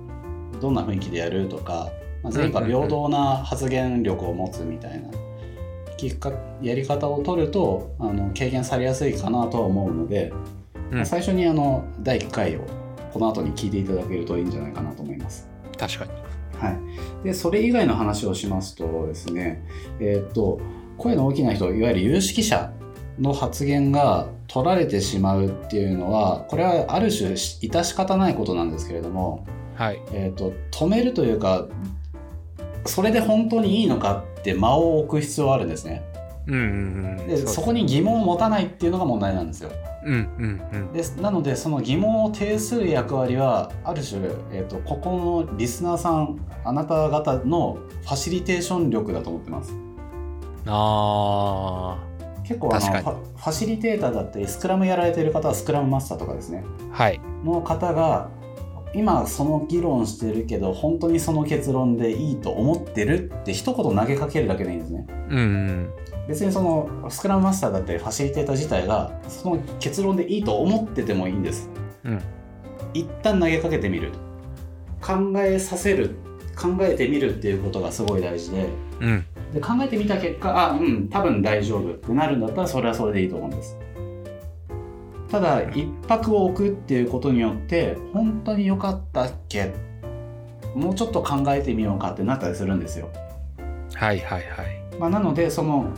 [0.60, 1.92] どんな雰囲気でやるとか、
[2.24, 5.27] まあ、全員が平等な発言力を持つみたいな聞
[6.12, 6.32] くか
[6.62, 10.32] やり方を取るとあの軽減されやすいかなとは思うので、
[10.92, 12.62] うんまあ最初にあの第1回を
[13.12, 15.50] この後に聞いていただけるといいんじゃないかなと思います。
[15.78, 16.12] 確かに。
[16.58, 19.64] はい、でそれ以外の話をしますとですね、
[20.00, 20.60] えーっと
[20.98, 22.74] 声の大きな人いわゆる有識者
[23.20, 29.46] の発言が取られてしまうっていうのはこれはある種致し方ないことなんですけれども、
[29.76, 30.02] はい。
[30.14, 31.68] えーっと止めるというか
[32.88, 36.04] それで本当にいいのかって間を置く必要はあるんですね。
[36.48, 37.28] うんうんうん。
[37.28, 39.72] でそこに疑問を持たないっていうのが問題なんですよ。
[40.06, 40.94] うんうんうん。
[40.94, 44.22] でなのでその疑問を呈する役割はある種、
[44.52, 49.74] えー、とここのリスナーさんあなた方のファシリテーション力だと思ってます
[50.66, 51.98] あ
[52.44, 57.22] 結構あのファファシリテーターだったりスクラムやられてる方はスクラムマスターとかですねーはい。
[57.44, 58.30] の方が
[58.98, 65.90] 今その議論してるけど本当にその結論でいいと思ってるって一言投げかけるだけでいいんですねうんうん。
[66.28, 71.70] 別にそのスクラムマスターだったりファシリテーター自体がその結論でいいと思っててもいいんです
[72.04, 72.22] うん。
[72.96, 74.12] 一旦投げかけてみる
[75.00, 76.16] 考えさせる
[76.56, 78.66] 考えてみるっていうことがすごい大事で
[79.00, 79.26] うん。
[79.54, 83.77] で考えてみた結果あうん多分大丈夫ってなるんだったらそれはそれでいいと思うんです
[85.30, 89.74] ただ一泊を置くっていうことによって本当に良かったっけ？
[90.74, 93.10] もうちょっと考えてみようかってなったりするんですよ、
[93.94, 94.98] はいはいはい。
[95.00, 95.92] まあ、なのでその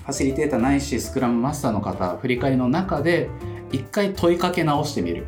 [0.00, 3.28] ファシリテーターないしスクラムマスターの方振り返りの中で
[3.70, 5.26] 一回問いかけ直してみる。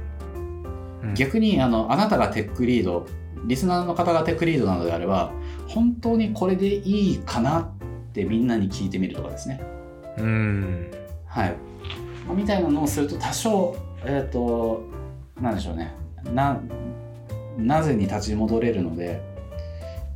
[1.03, 1.15] うん。
[1.15, 3.07] 逆にあのあなたがテックリード
[3.45, 5.33] リスナーの方がテックリードなのであれば
[5.69, 7.71] 本当にこれでいいかなっ
[8.13, 9.61] てみんなに聞いてみるとかですね。
[10.19, 10.91] うん。
[11.27, 11.51] はい。
[11.51, 11.57] まあ
[12.33, 14.83] みたいなのをすると多少えっ、と
[15.41, 15.95] なんでしょうね
[16.33, 16.61] な
[17.59, 19.21] なぜに立ち戻れるので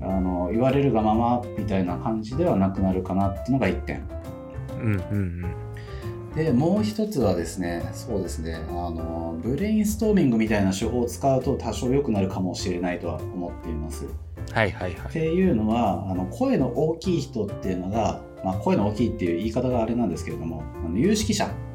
[0.00, 4.02] あの言われるがままみたいな感じではなくなるかなっていうのが1点
[4.80, 5.68] うんうん
[6.34, 14.04] でもう一つはですねそうですねあのブレインストーミングみたいな手法を使うと多少良くなるかもしれないとは思っています。
[14.04, 14.54] うん。
[14.54, 15.08] はいはいはい。
[15.08, 21.67] っていうのはあの声の大きい人っていうのが、まあ、声の大きいっていう言い方があれなんですけれどもあの有識者はい。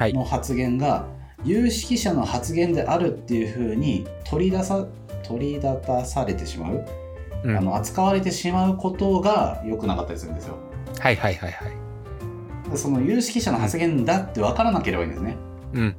[0.00, 1.06] の発言が
[1.44, 4.86] 有識者の発言であるっていうふうに取り出さ
[5.22, 6.84] 取り立たされてしまう、
[7.44, 10.58] うんあの扱われてしまうことが良くなかったりするんですよ。
[10.98, 12.70] はいはいはいはい。
[12.70, 15.36] でその有識者の発言だって分からなければいいんですね。
[15.74, 15.96] うん。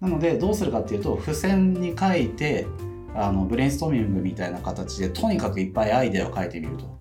[0.00, 2.66] なのでどうするかっていうと付箋に書いて
[3.14, 6.98] あのブレインストーミングみたいな形でとにかくいっぱいアイデアを書いてみると。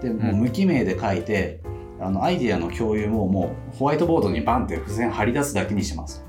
[0.00, 1.60] でもううん無記名で書いて、
[2.02, 6.24] あのアイデアの共有ももうホワイトボードにバンって付箋貼り出すだけにします。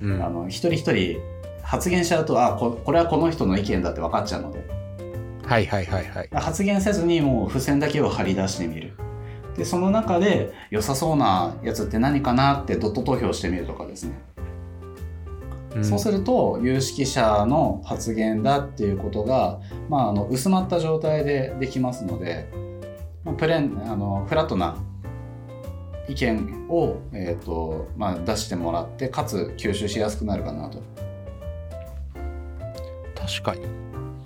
[0.00, 0.22] うん。
[0.22, 1.20] あの一人一人
[1.62, 4.64] 発言しちゃうとあここれはこの人の意見だって分かっちゃうので
[5.44, 6.28] はいはいはいはい。
[6.32, 8.92] 発言せずにもう付箋だけを貼り出してみる
[9.56, 14.12] でその中で良さそうなやつって何かなってドット投票してみるとかですね、
[15.78, 22.48] んそうすると有識者の発言だっていうことが、まあ、あの薄まった状態でできますので、
[23.24, 24.76] まあ、プレンあのフラットな
[26.08, 30.82] 意見を、えーとまあ、出してもらってかつ吸収しやすくなるかなと。
[33.14, 33.66] 確かに。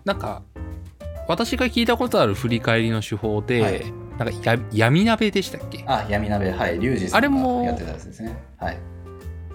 [0.04, 0.42] なんか、
[1.28, 3.82] 私が聞いたことある振り返りの手法で、はい
[4.18, 5.84] なんかや闇鍋でしたっけ？
[5.86, 8.36] あ闇鍋はいリュウジさんがやってたやつですね。
[8.56, 8.78] はい、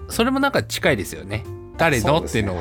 [0.08, 1.44] それもなんか近いですよね。
[1.76, 2.60] 誰の、そうっていうのを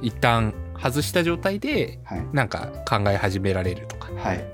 [0.00, 4.12] 一旦外した状態で、はいなんか考え始められるとか。
[4.14, 4.44] はい、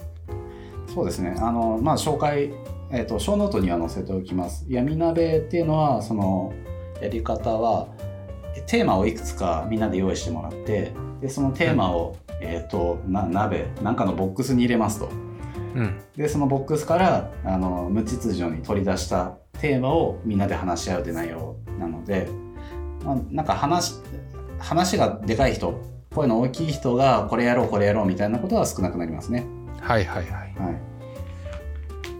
[0.94, 1.36] そうですね。
[1.38, 2.50] あのまあ紹介
[2.90, 4.64] えっ、とショーノートには載せておきます。
[4.68, 6.52] 闇鍋っていうのはその
[7.00, 7.88] やり方は
[8.66, 15.08] テーマをいくつかみんなで用意してもらって、でそのテーマを、えっ、とな鍋なんかのボックスに入れますと。
[15.74, 16.00] うん。
[16.16, 22.28] でそのボックスからあの無秩序に取り出したテーマをみんなで話し合うって内容なので、
[23.04, 23.94] まあ、なんか話
[24.58, 25.78] 話がでかい人
[26.14, 29.46] 声の大きい人がこれやろうこれやろうみたいなことは少なくなりますね。
[29.80, 30.32] はいはいはい。
[30.32, 30.95] はい。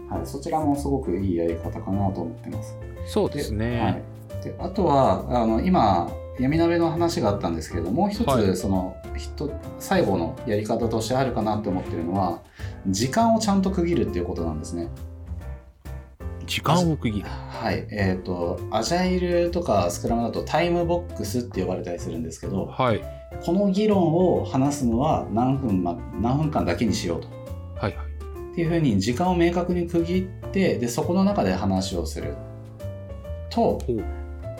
[0.09, 2.77] はい、そちらもすごくいいやり方かなと思ってます。
[3.05, 3.81] そうですね。
[3.81, 12.43] はい、であとはあの今闇鍋の話があったんですけれどももう一つ、はいその人最後のやり方としてあるかなって思ってるのは
[12.87, 14.89] 時間をちゃんと区切るっていうことなんですね。
[16.45, 17.25] 時間を区切る。
[17.27, 23.01] はい、えっ、とアジャイルとかスクラムだとタイムボックスって呼ばれたりするんですけどはい。
[23.43, 27.36] この議論を話すのは何分,、ま、何分間だけにしようと。
[28.57, 28.65] はいはい。
[28.65, 32.35] っていうふうに時間を明確に区切ってでそこの中で話をする
[33.51, 33.79] と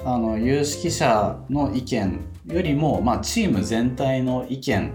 [0.05, 4.93] あの有識者の意見よりも、まあ、チーム全体の意見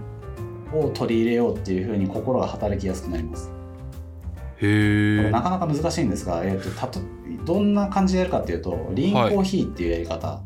[0.73, 3.49] を取り入れようっていうふうに心が働きやすくなります。
[3.49, 3.55] こ
[4.61, 6.99] へなかなか難しいんですが、えー、とたと
[7.45, 10.41] どんな感じでやるかっていうとリーンコーヒーっていうやり方、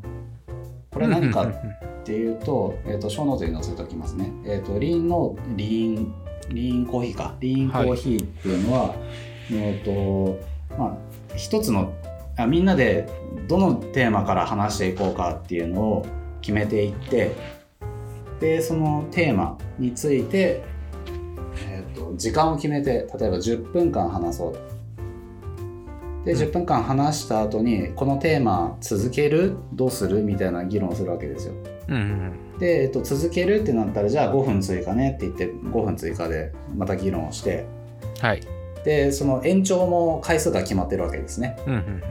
[0.91, 4.34] これ何かっていうと,、えー、とショーノートに載せておきますね。
[4.45, 7.35] えー、とリーンのリーンリーンコーヒーか。
[7.39, 8.95] リーンコーヒーっていうのは、
[9.51, 10.39] えっ、と
[10.77, 10.97] まあ
[11.35, 11.93] 一つの
[12.37, 13.07] あみんなで
[13.47, 16.05] どのテーマから話していこうかっていうのを
[16.41, 17.35] 決めていって
[18.39, 20.63] でそのテーマについて、
[21.67, 24.53] えー、と時間を決めて例えば10分間話そう。
[26.25, 26.39] でうん。
[26.39, 29.57] 10分間話した後にこのテーマ続ける？
[29.73, 30.21] どうする？
[30.21, 31.53] みたいな議論をするわけですよ。
[31.87, 37.66] うんうんで、えっと、続けるってなったらじゃあ5分追加ねって言って5分追加でまた議論をして。
[38.22, 38.41] はい。
[38.84, 41.58] でその延長も回数が決まってるわけですね。
[41.68, 42.03] うんうん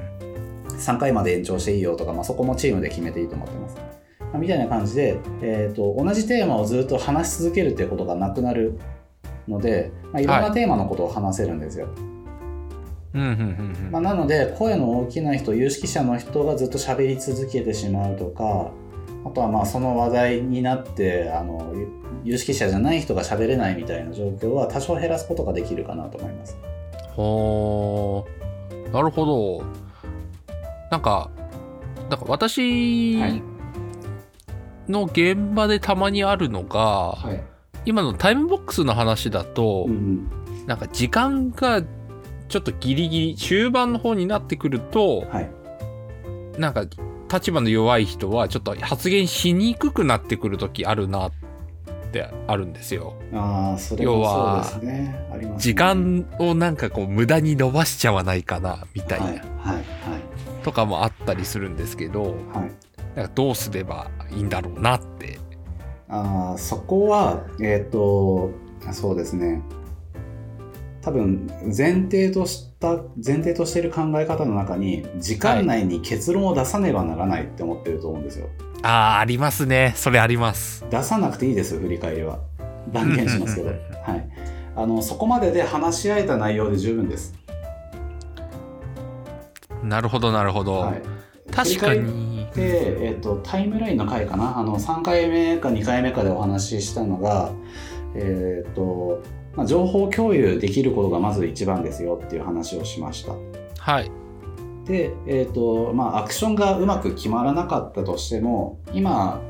[0.79, 3.77] 3回まで延長していいよとか、まあ、そこもチームで決めていいと思ってます、
[4.21, 8.79] まあみたいな感じで、えっと同じテーマをずっと話し続けるっていうことがなくなる
[9.49, 11.89] ので、まあ、いろんなテーマのことを話せるんですよ、
[13.15, 13.23] うん。
[13.23, 13.91] うんうんうんうん。
[13.91, 18.71] まあ、なので声の大きな人有識者の人がずっと喋り続けてしまうとか
[19.27, 21.89] あとはまあその話題になってあの有
[22.25, 26.57] 有識者じゃない人が喋れないみたいな状況は多少減らすことができるかなと思います。
[27.15, 29.65] ほーなるほど。
[30.91, 31.31] なんか、
[32.09, 33.43] なんか私はい。
[34.89, 37.43] の現場でたまにあるのが、はい。
[37.85, 40.29] 今のタイムボックスの話だと、うん。
[40.67, 41.83] なんか時間が
[42.49, 45.51] ちょっとギリギリ終盤の方になってくるとはい。
[46.59, 46.87] なんか
[47.31, 51.33] 立場の弱い人はちょっと発言しにくくなってくる時あるなっ
[52.13, 53.15] てあるんですよ。
[53.33, 55.29] ああそれはそうですね。
[55.33, 55.59] ありますね。
[55.61, 59.85] 時間をなんかこう無駄に伸ばしちゃわないかなみたいな、はいはい
[60.63, 62.33] とかもあったりするんですけどはい。
[62.61, 62.71] はい
[63.17, 65.39] なんかどうすればいいんだろうなって。
[66.09, 68.51] あーそこはえっ、と
[68.93, 69.63] そうですね。
[71.01, 78.49] 多分前提とした前提としている考え方の中に時間内に結論を出さねばならないって思ってると思うんですよ、
[78.83, 79.95] ああありますね。
[79.97, 80.85] それあります。
[80.91, 82.41] 出さなくていいです振り返りは。
[82.93, 83.69] 断言しますけど、
[84.05, 84.29] はい、
[84.77, 87.35] あのそこまでで話し合えた内容で十分です、
[89.83, 90.75] なるほどなるほど。
[90.75, 91.03] はい、
[91.51, 92.47] 確かに。
[92.55, 94.59] で、えっとタイムラインの回かな。
[94.59, 97.51] あの3回目か2回目かでお話ししたのが、
[98.15, 99.23] えっと
[99.57, 103.35] まあ、情報共有できることがまず一番ですよっていう話をしました。
[103.79, 104.11] はい。
[104.85, 109.41] で、えっとまあ、アクションがうまく決まらなかったとしても今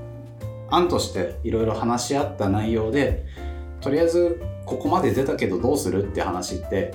[0.71, 3.27] 案としていろいろ話し合った内容で
[3.81, 6.95] とりあえずここまで出たけどどうするって話って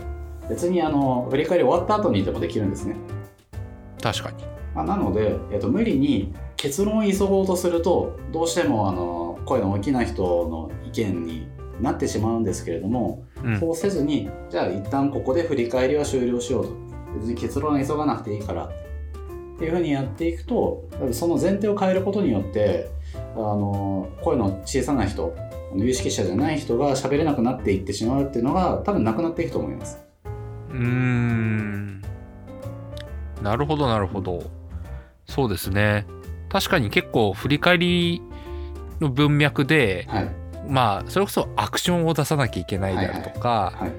[0.49, 2.95] 別にあの振り返り終わった後にでもできるんですね。
[4.01, 4.43] 確かに。
[4.73, 11.47] まあ、なので、えっと無理に結論を急ごうとするとどうしてもあの声の大きな人の意見に
[11.81, 13.59] なってしまうんですけれども、うん。
[13.59, 16.73] そうせずにじゃあ一旦ここで振り返りは終了しようと。
[17.15, 18.65] 別に結論は急がなくていいから。
[18.65, 22.89] っていうふうにやっていくとその前提を変えることによって
[23.35, 25.35] あの声の小さな人
[25.75, 30.03] 有識者じゃない人が喋れなくなっていってしまうっていうのが多分なくなっていくと思います。
[30.71, 32.01] うーん。
[33.43, 34.43] なるほどなるほど。
[35.27, 36.07] そうですね。
[36.49, 38.21] 確かに結構振り返り
[38.99, 43.91] の文脈ではいまあそれこそアクションを出さなきゃいけないであるとか、はい。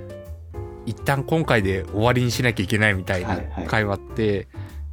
[0.85, 3.67] 一旦今回で終わりにしなきゃいけないみたいなはいはい。
[3.67, 4.49] 会話って、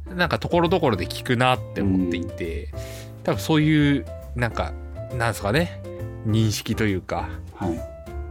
[0.06, 2.68] なんかところどころで聞くなって思っていて、
[3.24, 4.06] 多分そういう
[4.36, 4.72] なんか
[5.16, 5.82] なんですかね
[6.26, 7.80] 認識というかはい。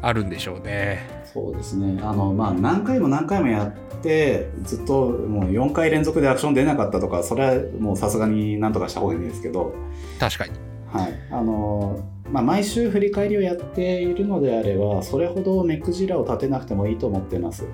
[0.02, 1.08] あるんでしょうね。
[1.26, 2.00] そうですね。
[2.02, 9.74] あの、まあ、何回も何回もやってずっともう4回連続でアクション出なかったとかそれはもうさすがになんとかした方がいいんですけど、
[10.20, 10.54] 確かに。
[10.92, 11.14] はい。
[11.32, 12.00] あの
[12.32, 17.66] まあ、毎週振り返りをやっているのであればそれほど目くじらを立てなくてもいいと思ってます。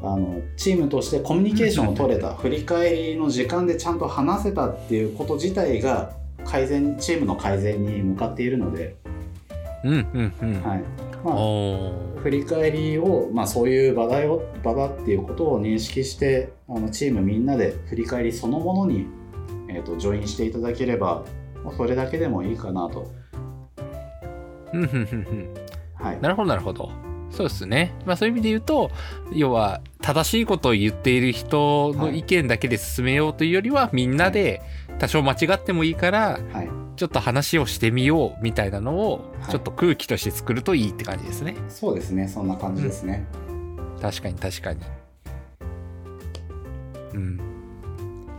[0.00, 6.12] あのチームとしてコミュニケーションを取れた振り返りの時間でちゃんと話せたっていうこと自体が
[6.44, 8.94] 改善チームの改善に向かっているので、
[9.82, 10.62] うんうんうん。
[10.62, 10.84] はい
[11.24, 19.06] まあ、振り返りを、まあ、そういう場だよ場だっていうことを認識してあのチームみんなで振り返りそのものに、
[19.68, 21.24] えー、とジョインしていただければ
[21.76, 23.17] それだけでもいいかなと。
[24.72, 25.54] うんうんうんうん
[25.94, 26.90] はいなるほどなるほど。
[27.30, 27.94] そうですね。
[28.06, 28.90] まあそういう意味で言うと
[29.32, 34.62] 要は正しいことを言っている人の意見だけで進めようというよりは、みんなで
[34.98, 41.56] 多少間違ってもいいからはい、ちょっと話をしてみようみたいなのをはいちょっと空気として作るといいって感じですね。
[41.68, 43.26] そうですねそんな感じですね。
[44.00, 44.80] 確かに確かに。
[47.14, 47.57] うん。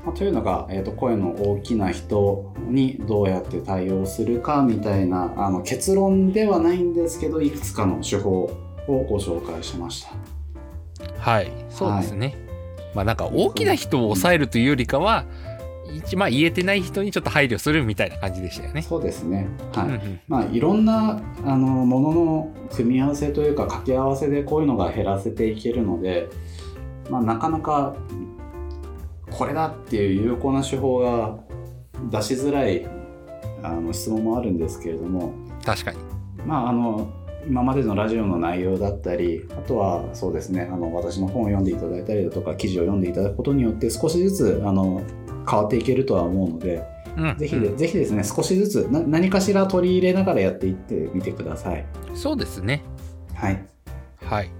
[0.09, 8.45] まあ、というのが、えー、と声の大きな人にどうやって対応するかみたいなあの結論ではないんですけどいくつかの手法
[8.87, 10.09] をご紹介しました。
[11.19, 11.51] はい。
[11.69, 12.35] そうですね。
[12.95, 15.25] まあなんか大きな人を抑えるというよりかは、
[15.93, 18.81] 一まあ言えてない人にちょっと配慮するみたいな感じでしたよね。
[18.81, 26.29] そうですね、はいうんうんまあ、いろんなあのものの組み合わせというか掛け合わせでこういうのが減らせていけるので、
[27.11, 27.95] まあ、なかなか
[29.31, 31.39] これだっていう有効な手法が
[32.11, 32.85] 出しづらい
[33.63, 35.33] あの質問もあるんですけれども、
[35.65, 35.97] 確かに。
[36.45, 37.11] まあ、あの
[37.47, 45.01] 今までのラジオの内容だったりあとはそうですねあの私の本を読んでいただいたりだとか記事を読んでいただくことによって少しずつあの
[45.49, 46.83] 変わっていけるとは思うので。
[47.17, 51.85] うんぜひで、うんぜひですね、少しずつな何かしら取り入れながらやっていってみてください。
[52.13, 52.83] そうですね。
[53.33, 53.65] はい。
[54.23, 54.51] はい。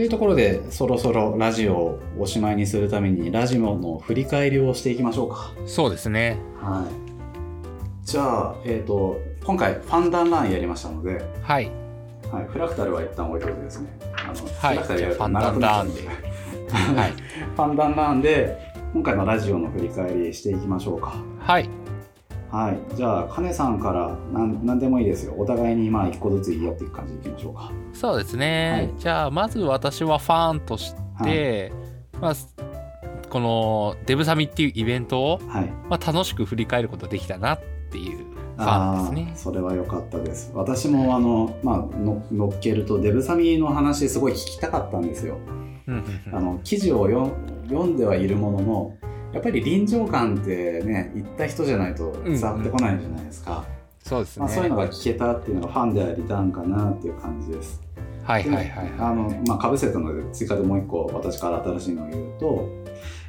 [0.00, 5.52] というところで、そろそろラジオをおしまいにするために、ラジオの振り返りをしていきましょうか。
[5.66, 6.38] そうですね。
[6.58, 8.06] はい。
[8.06, 11.70] じゃあ、えっ、と、今回、ファンダンランやりましたので、はい。
[12.32, 13.90] はい、フラクタルは一旦置いといてですね。
[14.16, 17.00] あのはいフラクタルやるとファンダ長くなっちゃうんンランで。
[17.00, 17.12] はい。
[17.56, 18.58] ファンダンランで、
[18.94, 21.12] 今回のラジオの振り返りしていきましょうか。
[21.40, 21.68] はい。
[22.50, 22.96] はい。
[22.96, 25.34] じゃあ、カネさんからなん何でもいいですよ。
[25.38, 27.72] お互いにまあ一個ずついいよっていう感じでいきましょうか。
[27.92, 28.72] そうですね。
[28.72, 31.72] はいじゃあ、まず私はファンとして、
[32.20, 32.34] まあ、
[33.28, 35.66] このデブサミっていうイベントを、はい。
[35.88, 38.18] まあ、楽しく振り返ることできたなっていう
[38.56, 39.32] ファンですね。
[39.36, 40.50] それは良かったです。
[40.54, 45.38] 私もあの、まあ、の乗っけるとデブサミの話すごい聞きたかったんですよ。
[46.32, 47.32] あの記事を読
[47.68, 48.94] 読んではいるものの
[49.32, 53.64] やっぱり臨場感ってね行った人じゃないと伝わってこないじゃないですか、
[54.04, 54.44] そうですね。
[54.44, 57.80] まあ、そういうのが聞けたっていうのがファンでありたんかなっていう感じです。
[58.24, 59.40] はいはいはいあのはい。
[59.46, 62.68] まあ、かぶせたので追加でもう一個私から新しいのを言うと,、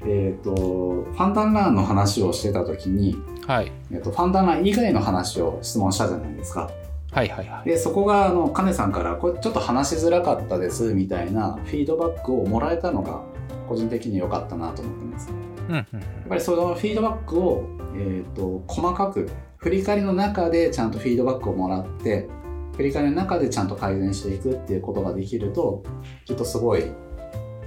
[0.06, 3.16] えー、とファンダンランの話をしてた時に、
[3.48, 3.72] はい。
[3.92, 6.70] えー、とファンダンラン以外の話を質問したじゃないですか。
[7.12, 7.70] はいはいはい。
[7.70, 13.22] でそこがあのカネさんからこれちょっと話しづらかったですみたいなフィードバックをもらえたのが
[13.68, 15.51] 個人的に良かったなと思ってます。
[15.78, 15.88] やっ
[16.30, 22.28] ぱりそのフィードバックを、えー、と細かく振り返りの中でちゃんとフィードバックをもらって
[22.76, 25.84] 振り返りの中でちゃんと改善していくっていうことができると
[26.26, 26.92] きっとすごい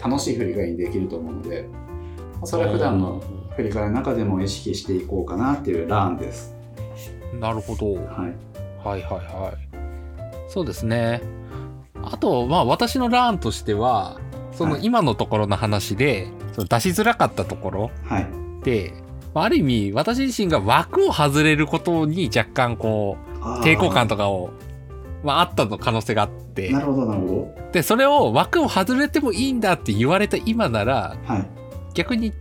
[0.02, 1.68] 楽しい振り返りにできると思うので
[2.34, 3.22] まあそれは普段の
[3.56, 6.54] 振り返りの中でも意識していこうかなっていうランです。
[7.38, 7.94] なるほど。
[7.94, 8.04] はい、
[8.84, 9.74] はいはいはい。
[10.48, 11.22] そうですね。
[12.02, 14.20] あと、まあ私のラーンとしては、
[14.52, 18.26] そのはい今のところの話で、その出しづらかったところはい、
[19.34, 24.50] あある意味私自身が枠を外れることに若干こう、抵抗感とかを
[25.24, 26.70] まあ、あったの可能性があって。
[26.70, 31.46] なるほどなるほでそれを枠を外れてもいいんだって言われた今ならどはい。
[31.94, 32.32] 逆に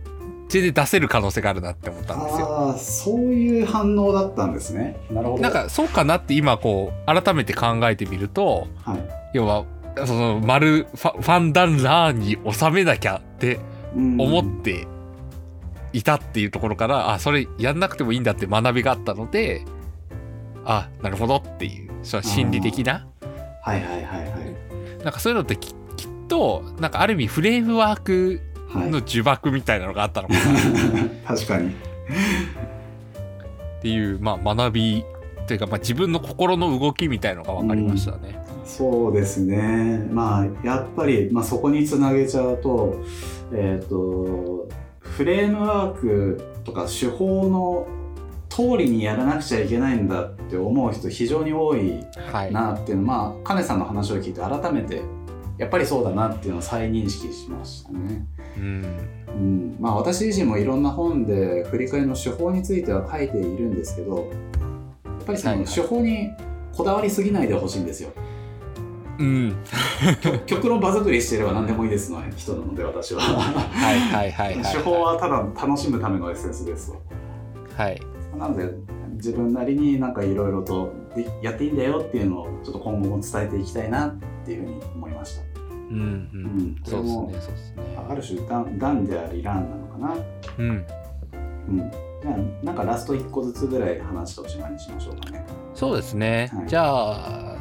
[0.48, 2.46] 全然出せる可能性があるなって思ったんですよ。
[2.46, 4.96] ああそういう反応だったんですね。
[5.10, 5.42] なるほど。
[5.42, 9.08] なんかそうかなって今こう改めて考えてみるとはい。
[9.32, 9.64] 要は
[10.06, 13.62] その丸ファファンダンラーンに収めなきゃってうん
[13.94, 14.86] 思って
[15.92, 19.64] いたっていうところから、あそれやんなくてもいいんだって学びがあったので
[20.64, 23.06] あなるほどっていうその心理的な。
[23.62, 24.36] はいはいはいは
[25.00, 25.04] い。
[25.04, 28.90] なんかそういうのってききっとなんかある意味フレームワークはい。
[28.90, 30.40] の呪縛みたいなのがあったのかな。
[31.36, 31.70] 確かに。
[31.70, 31.72] っ
[33.80, 35.04] ていう、まあ、学び
[35.46, 38.43] というか、まあ、自分の心の動きみたいのが分かりましたね。
[38.64, 40.06] そうですね。
[40.10, 43.02] まあやっぱり、まあ、そこにつなげちゃうと
[43.52, 44.68] えっ、と
[45.00, 47.86] フレームワークとか手法の
[48.48, 55.02] 通りにやらなくちゃいけないんだって思う人非常に多いはい、なっていうのはまあ金さんの話を聞いて改めて
[55.58, 58.26] やっぱりそうだなっていうのを再認識しましたね。
[58.56, 58.84] うん。
[59.28, 64.30] うん、まあ私自身もいろんな本で振り返りの手法については書いているんですけど
[65.04, 65.74] やっぱりそのはいはい。
[65.74, 66.30] 手法に
[66.72, 68.10] こだわりすぎないでほしいんですよ。
[69.18, 69.56] うん、
[70.20, 73.20] 極極論場作りしてれば何でもいいですの人なので私は。
[73.20, 77.02] はいはいはいはい手法はただ楽しむためのエッセンスですと。
[77.76, 78.00] はい
[78.36, 78.74] なので
[79.14, 85.42] 自分なりになんかいろいろとでやっていいんだよっていうのをちょっと今後も伝えていきたいなっていうふうに思いました。
[85.64, 90.16] うんううんん、こそうですねそうですねある種がんがんでありランなのかな。
[90.58, 90.86] うん
[91.68, 91.90] うん。
[92.22, 95.44] じゃあなんかラスト1個ずつぐらい話しておしまいにしましょうかね。
[95.74, 97.53] そうですね、はいじゃあ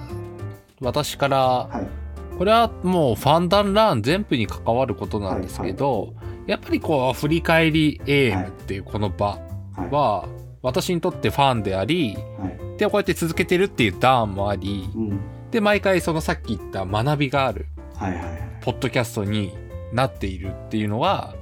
[0.83, 2.37] 私からはい。
[2.37, 6.13] これはもうファンダンラーン全部に関わることなんですけど、
[6.47, 9.39] やっぱりこう振り返りエームっていうこの場は
[9.79, 9.89] い。
[9.91, 10.27] は
[10.61, 12.77] 私にとってファンでありはい。
[12.77, 15.19] でこうやって続けてるっていう段もありうん。
[15.51, 18.49] で毎回そのさっき言った学びがあるはいはいはい。
[18.61, 19.53] ポッドキャストに
[19.93, 21.35] なっているっていうのは、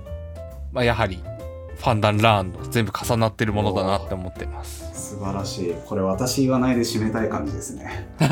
[0.73, 1.19] まあ、やはり
[1.81, 5.15] ファンダンラーンの全部重なってるものだなって思ってます。
[5.15, 5.75] 素晴らしい。
[5.87, 8.07] これ私言わないで締めたい感じですね。
[8.19, 8.29] 言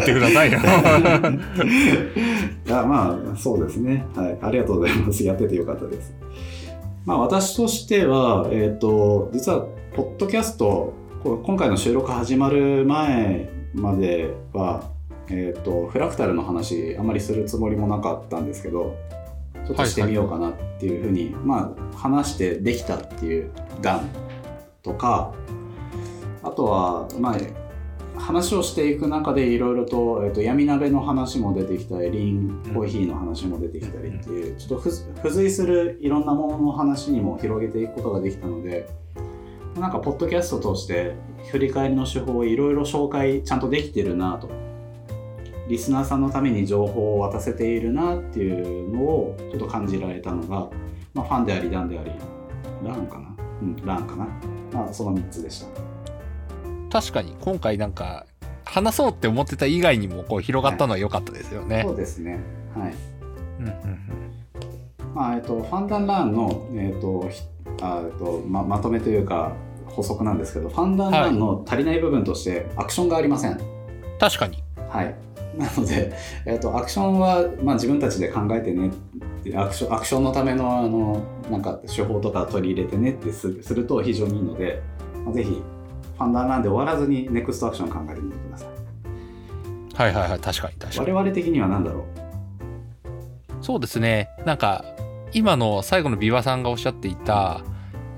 [0.00, 0.60] ってくださいよ。
[2.66, 6.14] いやまあそうですね、はい、ありがとうございますやっててよかったです
[7.04, 10.92] まあ私としてはえっ、と実はポッドキャスト
[11.22, 14.90] 今回の収録始まる前までは
[15.28, 18.96] えっ、とフラクタルの話あまりするつもりもなかったんですけど
[19.66, 23.50] ちょっとしてみようかなっていうふうに、まあ話してできたっていう
[23.82, 24.08] 段
[24.82, 25.34] とか
[26.42, 38.88] あとはまあ話をしていく中でいろいろと,、えっと闇鍋の話も出てきたりリンコーヒーの話も出てきたりっていう、ちょっと付付随するいろんなものの話にも広げていくことができたので
[39.76, 41.14] なんかポッドキャストとして
[41.50, 44.48] 振り返りの手法をいろいろ紹介ちゃんとできてるなと
[45.68, 50.68] リスナーさんのために情報を渡せているなっていうのをちょっと感じられたのが、
[51.12, 52.10] まあ、ファンでありランであり
[52.84, 53.36] ランかな？
[53.62, 54.28] うんランかな、
[54.72, 55.66] まあ、その3つでした。
[57.00, 58.26] 確かに今回なんか
[58.64, 61.82] 話そうって思ってた以外にもこう広がったのは良かったですよね。
[61.84, 62.38] そうですね
[62.74, 62.94] はい
[63.60, 63.98] うんうん
[65.14, 67.42] まあえっと、ファンダンランの、えっとひ
[67.80, 69.56] あえっとままとめというか
[69.86, 73.52] 補足なんですけどファンダンランの足りない部分としてアクションがありません。
[73.52, 73.58] うん
[74.18, 74.62] 確かに。
[74.88, 75.14] はい、
[75.56, 76.12] なので、
[76.44, 78.90] えっと、アクションは、まあ、自分たちで考えてね。
[79.54, 84.82] アクションアクションのためのあのなんか手法とか取り入れてねってするすると非常にいいので、
[85.24, 88.68] まあ、ぜひファンダンランで終わらずにネクストアクション考えてみてください。
[89.94, 90.40] はいはいはい。
[90.40, 91.10] 確かに確かに。
[91.12, 92.04] 我々的には何だろう？
[93.62, 94.28] そうですね。
[94.44, 94.84] なんか
[95.32, 97.62] 今の最後のビワさんがおっしゃっていた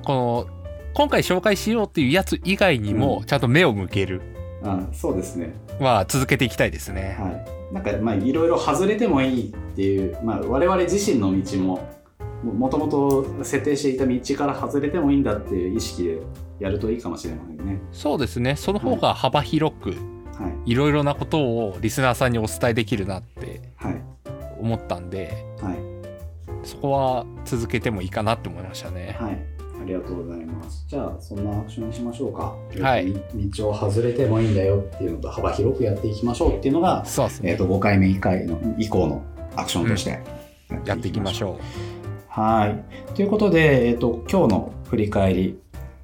[0.05, 0.47] この
[0.95, 3.25] 今回紹介しようっていうやつ以外にもうん。
[3.27, 4.23] ちゃんと目を向ける。
[4.65, 7.17] あそうですねは続けていきたいですね。
[7.19, 7.29] は
[7.71, 11.99] い、なんかまあいろいろ外れてもいいっていう、まあ、我々自身の道も
[12.43, 16.19] もともと設定していた道から外れてもいいんだっていう意識で
[16.61, 17.81] やるといいかもしれませんね。
[17.93, 18.57] そうですね。
[18.57, 20.73] その方が幅広くはい。
[20.73, 20.75] い。
[20.75, 24.03] ろいろなことをリスナーさんにお伝えできるなってはい。
[24.61, 25.79] 思ったんではい。
[26.63, 29.17] そこは続けてもいいかなって思いましたね。
[29.19, 29.33] はい。
[29.33, 29.58] あ
[29.89, 30.85] りがとうございます。
[30.87, 32.55] じゃあそんなアクションにしましょうか。
[32.81, 39.23] はい道を外れてもいいんだよっていうのと幅広くやっていきましょうっていうのが、えー、そうですねと5回目以回の以降の
[39.57, 40.21] アクションとして
[40.85, 41.49] やっていきましう。
[41.49, 41.59] ょう。
[42.29, 43.15] はい。
[43.15, 45.59] ということで、えっ、と、今日の振り返り、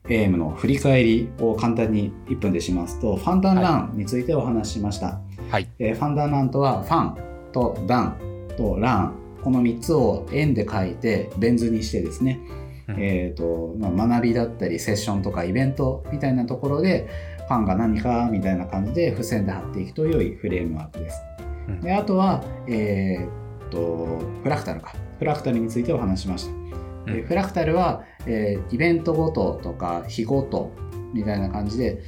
[0.08, 5.20] エイムの振り返りを簡単に1分でしますと、ファンダンランについてお話ししました。
[5.50, 7.18] はいえーファンダンランとは、ファン
[7.52, 8.18] とダン
[8.56, 9.14] とラン、
[9.44, 17.08] この3つを円で書いて、ベン図にしてですね、うんえっ、と、まあ、学びだったり、セッションとかイベントみたいなところで、
[17.46, 21.20] ファンが何かみたいな感じで付箋で貼っていくと良いフレームワークです。
[21.68, 27.12] うんであとは、えーっとフラクタルかフラクタルについてお話ししました。
[27.12, 30.72] でうんフラクタルは、えーイベントごととか日ごと
[31.12, 32.02] みたいな感じで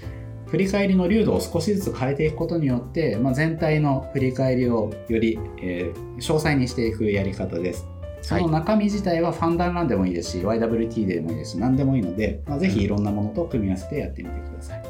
[0.47, 7.87] 振り返りの粒度を少しずつ変えていくことによって、まあ、全体の振り返りをより、えー詳細にしていくやり方です。
[8.27, 14.83] その中身自体はファンダンラーンでもいいですし、YWT でもいいですし、何でもいいので、まあ、ぜひいろんなものと組み合わせてやってみてください。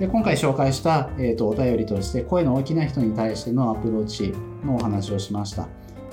[0.00, 4.34] で今回紹介した、えー、とお便りとして声の大きな人に対してのアプローチ
[4.64, 5.68] のお話をしました。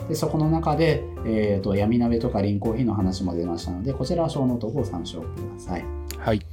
[0.08, 5.86] でそこの中で、えー、と闇鍋とかリーンコーヒーの話も出ましたので、こちらはショーノートをご参照ください。
[6.20, 6.46] はい。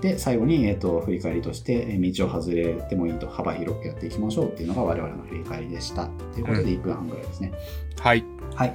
[0.00, 6.06] で、最後に、えー、と振り返りとして、えー道を外れてもいいと幅広くやっていきましょうっていうのが我々の振り返りでした。
[6.06, 7.52] ということで1分半ぐらいですね。
[7.98, 8.24] はい。
[8.54, 8.74] はい。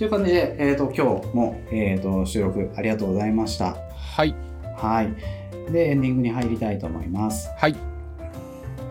[0.00, 3.76] という感じで、えー、と今日も、えー、と収録ありがとうございました。
[3.94, 4.34] はい。
[4.78, 5.14] はい。
[5.70, 7.50] で、エンディングに入りたいと思います。
[7.58, 7.76] はい。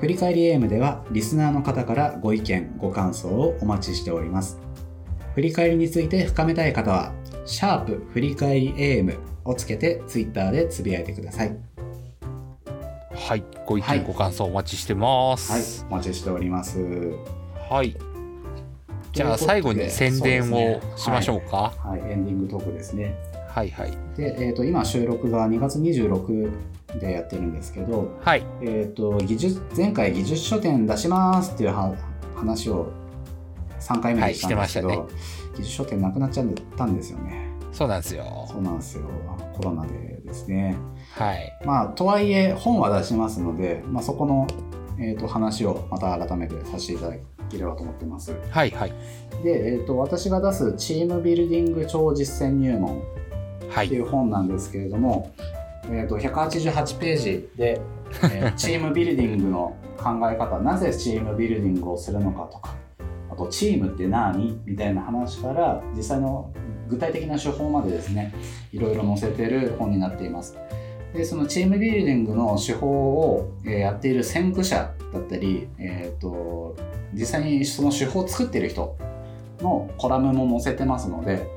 [0.02, 4.60] 振り返りエームでは、リスナーの方からご意見、ご感想をお待ちしております。
[5.34, 7.12] 振り返りについて深めたい方は、
[7.48, 11.58] シャープ振り返りエームをつけて、ツイッターでつぶやいてください。
[13.16, 13.44] はい。
[13.66, 16.80] ご意はい見、ご感想お待ちしてまはいす。、お待ちしております。
[17.68, 17.98] はい。
[19.20, 21.74] じゃあ最後に宣伝をしましょうか。
[21.84, 23.18] はい、エンディングトークですね。
[23.50, 23.92] はいはい。
[24.16, 28.46] で、えー、と今収録が2月26でやってるんですけど、はい。
[28.62, 31.94] えー、と技術前回技術書店出しますっていうは
[32.34, 32.94] 話を
[33.82, 36.48] 3回目にしたんですけど、はいしてま技術書店なくなっちゃっ
[36.78, 37.50] たんですよね。
[37.74, 38.48] そうなんですよ。
[38.50, 39.04] そうなんですよ。
[39.54, 40.78] コロナでですね。
[41.12, 41.60] はい。
[41.66, 44.48] まあ、とはいえ本は出しますので、まあ、そこの、
[44.98, 47.16] えー、と話をまた改めてさせていただ
[47.50, 48.34] ければと思ってます。
[48.50, 48.94] はいはい。
[49.44, 53.06] で、えー、と私が出すチームビルディング超実践入門って
[53.66, 53.98] いはい。
[53.98, 55.32] う本なんですけれども、
[55.86, 57.82] えー、と188ページで、
[58.24, 62.76] えー チームビルディングの考え方なぜチームビルディングをするのかとか
[63.32, 66.52] あとチームって何みたいな話から実際の
[66.88, 68.34] 具体的な手法までですね
[68.72, 70.58] いろいろ載せてる本になっています。
[71.14, 76.76] でそのチームビルディングの手法を、えーやっている先駆者だったり、えー、と
[77.14, 78.98] 実際にその手法を作っている人
[79.62, 81.48] のコラムも載せてますので、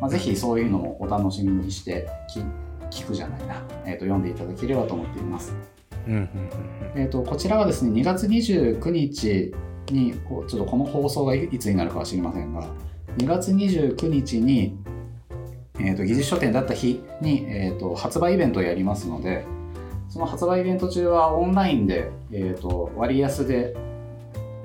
[0.00, 2.40] まあ、ぜひそういうのもお楽しみにしてき
[3.02, 5.54] 聞くじゃないな、えー、と読んでいただければと思っています。
[6.06, 6.28] うんうんうん
[6.96, 9.54] えー、とこちらはですね2月29日
[9.90, 12.64] にこうちょっとこの放送がいいつになるかは知りませんが
[13.18, 14.76] 2月29日に、
[15.84, 19.44] えー、と技術書店だった日に、えー、と発売イベントをやりますので
[20.08, 23.74] その発売イベント中はオンラインで、えー、と割安で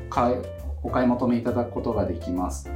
[0.09, 0.35] 買
[0.83, 2.69] お買い求めいただくことができます。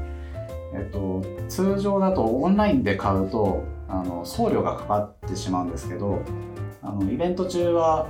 [0.74, 6.22] えっと、通常だとオンラインで買うとあの送料がかかってしまうんですけど
[6.82, 8.08] あのイベント中は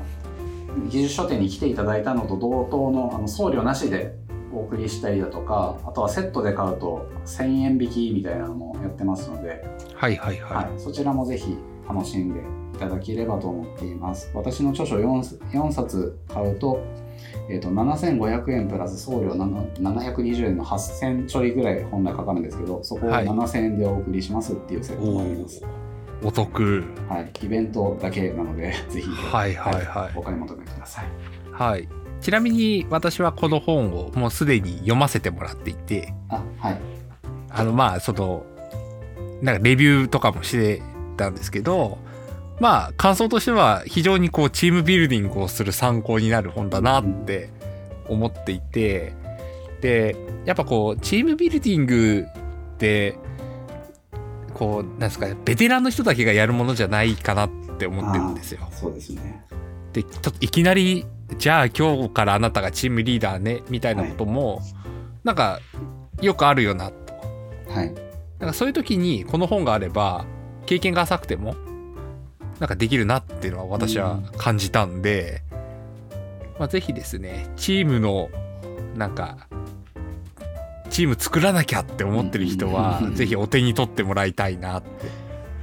[0.90, 4.16] 技術書店に来ていただいたのと同等のあの送料なしで
[4.54, 9.64] お送りしたりだとかあとはセットで買うと1000円引きみたいなのもやってますので、
[9.96, 12.40] はいはいははい、そちらもぜひ楽しんで
[12.76, 14.32] いただければと思っています。
[14.34, 16.84] 私の著書 4, 4冊買うと,、
[17.50, 23.28] えー、と7500円プラス送料7 720円の8000ちょいぐらい本来かかるんですけどそこをはい。
[23.28, 25.12] 7000円でお送りしますっていうセットい。
[25.12, 25.62] もあります、
[26.24, 26.84] おお得。
[27.10, 29.74] はい、イベントだけなのでぜひ、はいはい。
[29.86, 30.18] はい。
[30.18, 31.06] お買い求めください。
[31.52, 32.01] はい。
[32.22, 36.80] ちなみに私はこの本をもうすでに読ませてもらっていて、あはい
[37.50, 38.46] あのまあその、
[39.42, 40.82] なんかレビューとかもして
[41.18, 41.98] たんですけど、
[42.60, 47.50] まあ感想としては非常にこうチームビルディングをする参考になる本だなって
[48.08, 49.14] 思っていて、
[49.82, 50.16] で、
[50.46, 52.26] やっぱこうチームビルディング
[52.76, 53.18] って、
[54.54, 57.50] こう、なんですかね、ベテランの人だけがやるものじゃないかなっ
[57.80, 58.68] て思ってるんですよ。
[58.72, 59.44] そうですね
[59.94, 61.06] でちょっといきなり
[61.38, 64.62] じゃあ今日からあなたがチームリーダーねみたいなことも、
[65.24, 65.60] なんか
[66.22, 67.14] よくあるよなと。
[67.70, 67.94] はい。
[68.40, 70.26] なんかそういう時にこの本があれば
[70.66, 71.56] 経験が浅くても
[72.60, 75.44] なんかできるなっていうのは私は感じたんで、
[76.58, 78.30] まあ、ぜひですねチームの
[78.96, 79.48] なんか
[80.90, 83.16] チーム作らなきゃって思ってる人はうん。
[83.16, 84.90] ぜひお手に取ってもらいたいなって。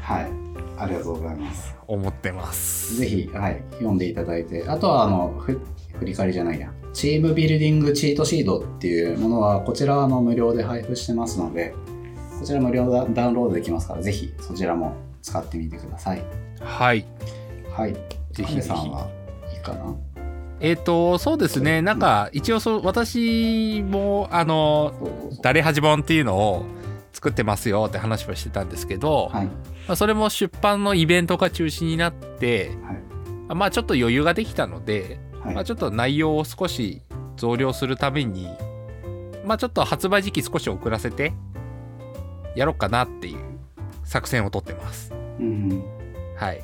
[0.00, 0.30] はい。
[0.78, 2.96] ありがとうございます思ってます。
[2.96, 5.60] ぜひ、はい、読んでいただいて、あとはあのふ
[5.98, 11.74] 振り返りじゃないや、チームビルディングチートシードっていうものは、こちらはあの無料で配布してますので、
[12.38, 16.22] こちら無料ダダウンロードできますから、ぜひそちらも使ってみてください。
[16.60, 17.04] はい
[17.72, 17.96] はい。
[18.32, 19.08] ぜひさんは
[19.52, 19.96] いいかな？
[20.60, 24.92] えっ、とそうですねなんか一応そう私もあの
[25.42, 26.64] 誰はじ本っていうのを
[27.12, 29.48] 作ってますよって話はしてたんですけど、はい。
[29.88, 32.92] まあ、それも出版のイベントが中心になっては
[33.54, 33.56] い。
[33.56, 37.02] まあちょっと余裕ができたので、はいまあちょっと内容を少し
[37.36, 38.46] 増量するために、
[39.46, 41.32] まあちょっと発売時期少し遅らせて、
[42.54, 43.38] やろうかなっていう
[44.04, 45.14] 作戦をとってます。
[45.40, 45.82] うん
[46.36, 46.62] はい。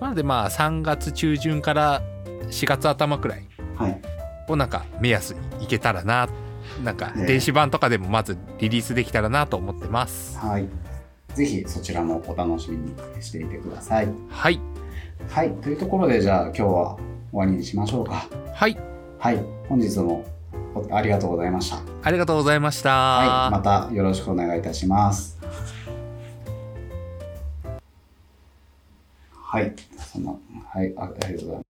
[0.00, 2.00] なのでまあ3月中旬から
[2.48, 4.00] 4月頭くらいはい
[4.48, 6.28] をなんか目安にいけたらな、
[6.84, 10.38] なんかね電子版とかでもまずリリースできたらなと思ってます。
[10.38, 10.68] はい
[11.34, 14.08] ぜひそちらもお楽しみにしていてください。
[14.28, 14.60] はい。
[15.28, 15.52] はい。
[15.54, 16.96] というところでじゃあ今日は
[17.30, 18.28] 終わりにしましょうか。
[18.52, 18.78] はい。
[19.18, 19.44] はい。
[19.68, 20.24] 本日も
[20.74, 21.78] おありがとうございました。
[22.02, 22.90] ありがとうございました。
[22.90, 23.50] はい。
[23.50, 25.38] またよろしくお願いいたします。
[29.32, 29.74] はい。
[30.12, 30.32] そんな
[30.72, 30.92] はい。
[30.96, 31.63] あありがとうございます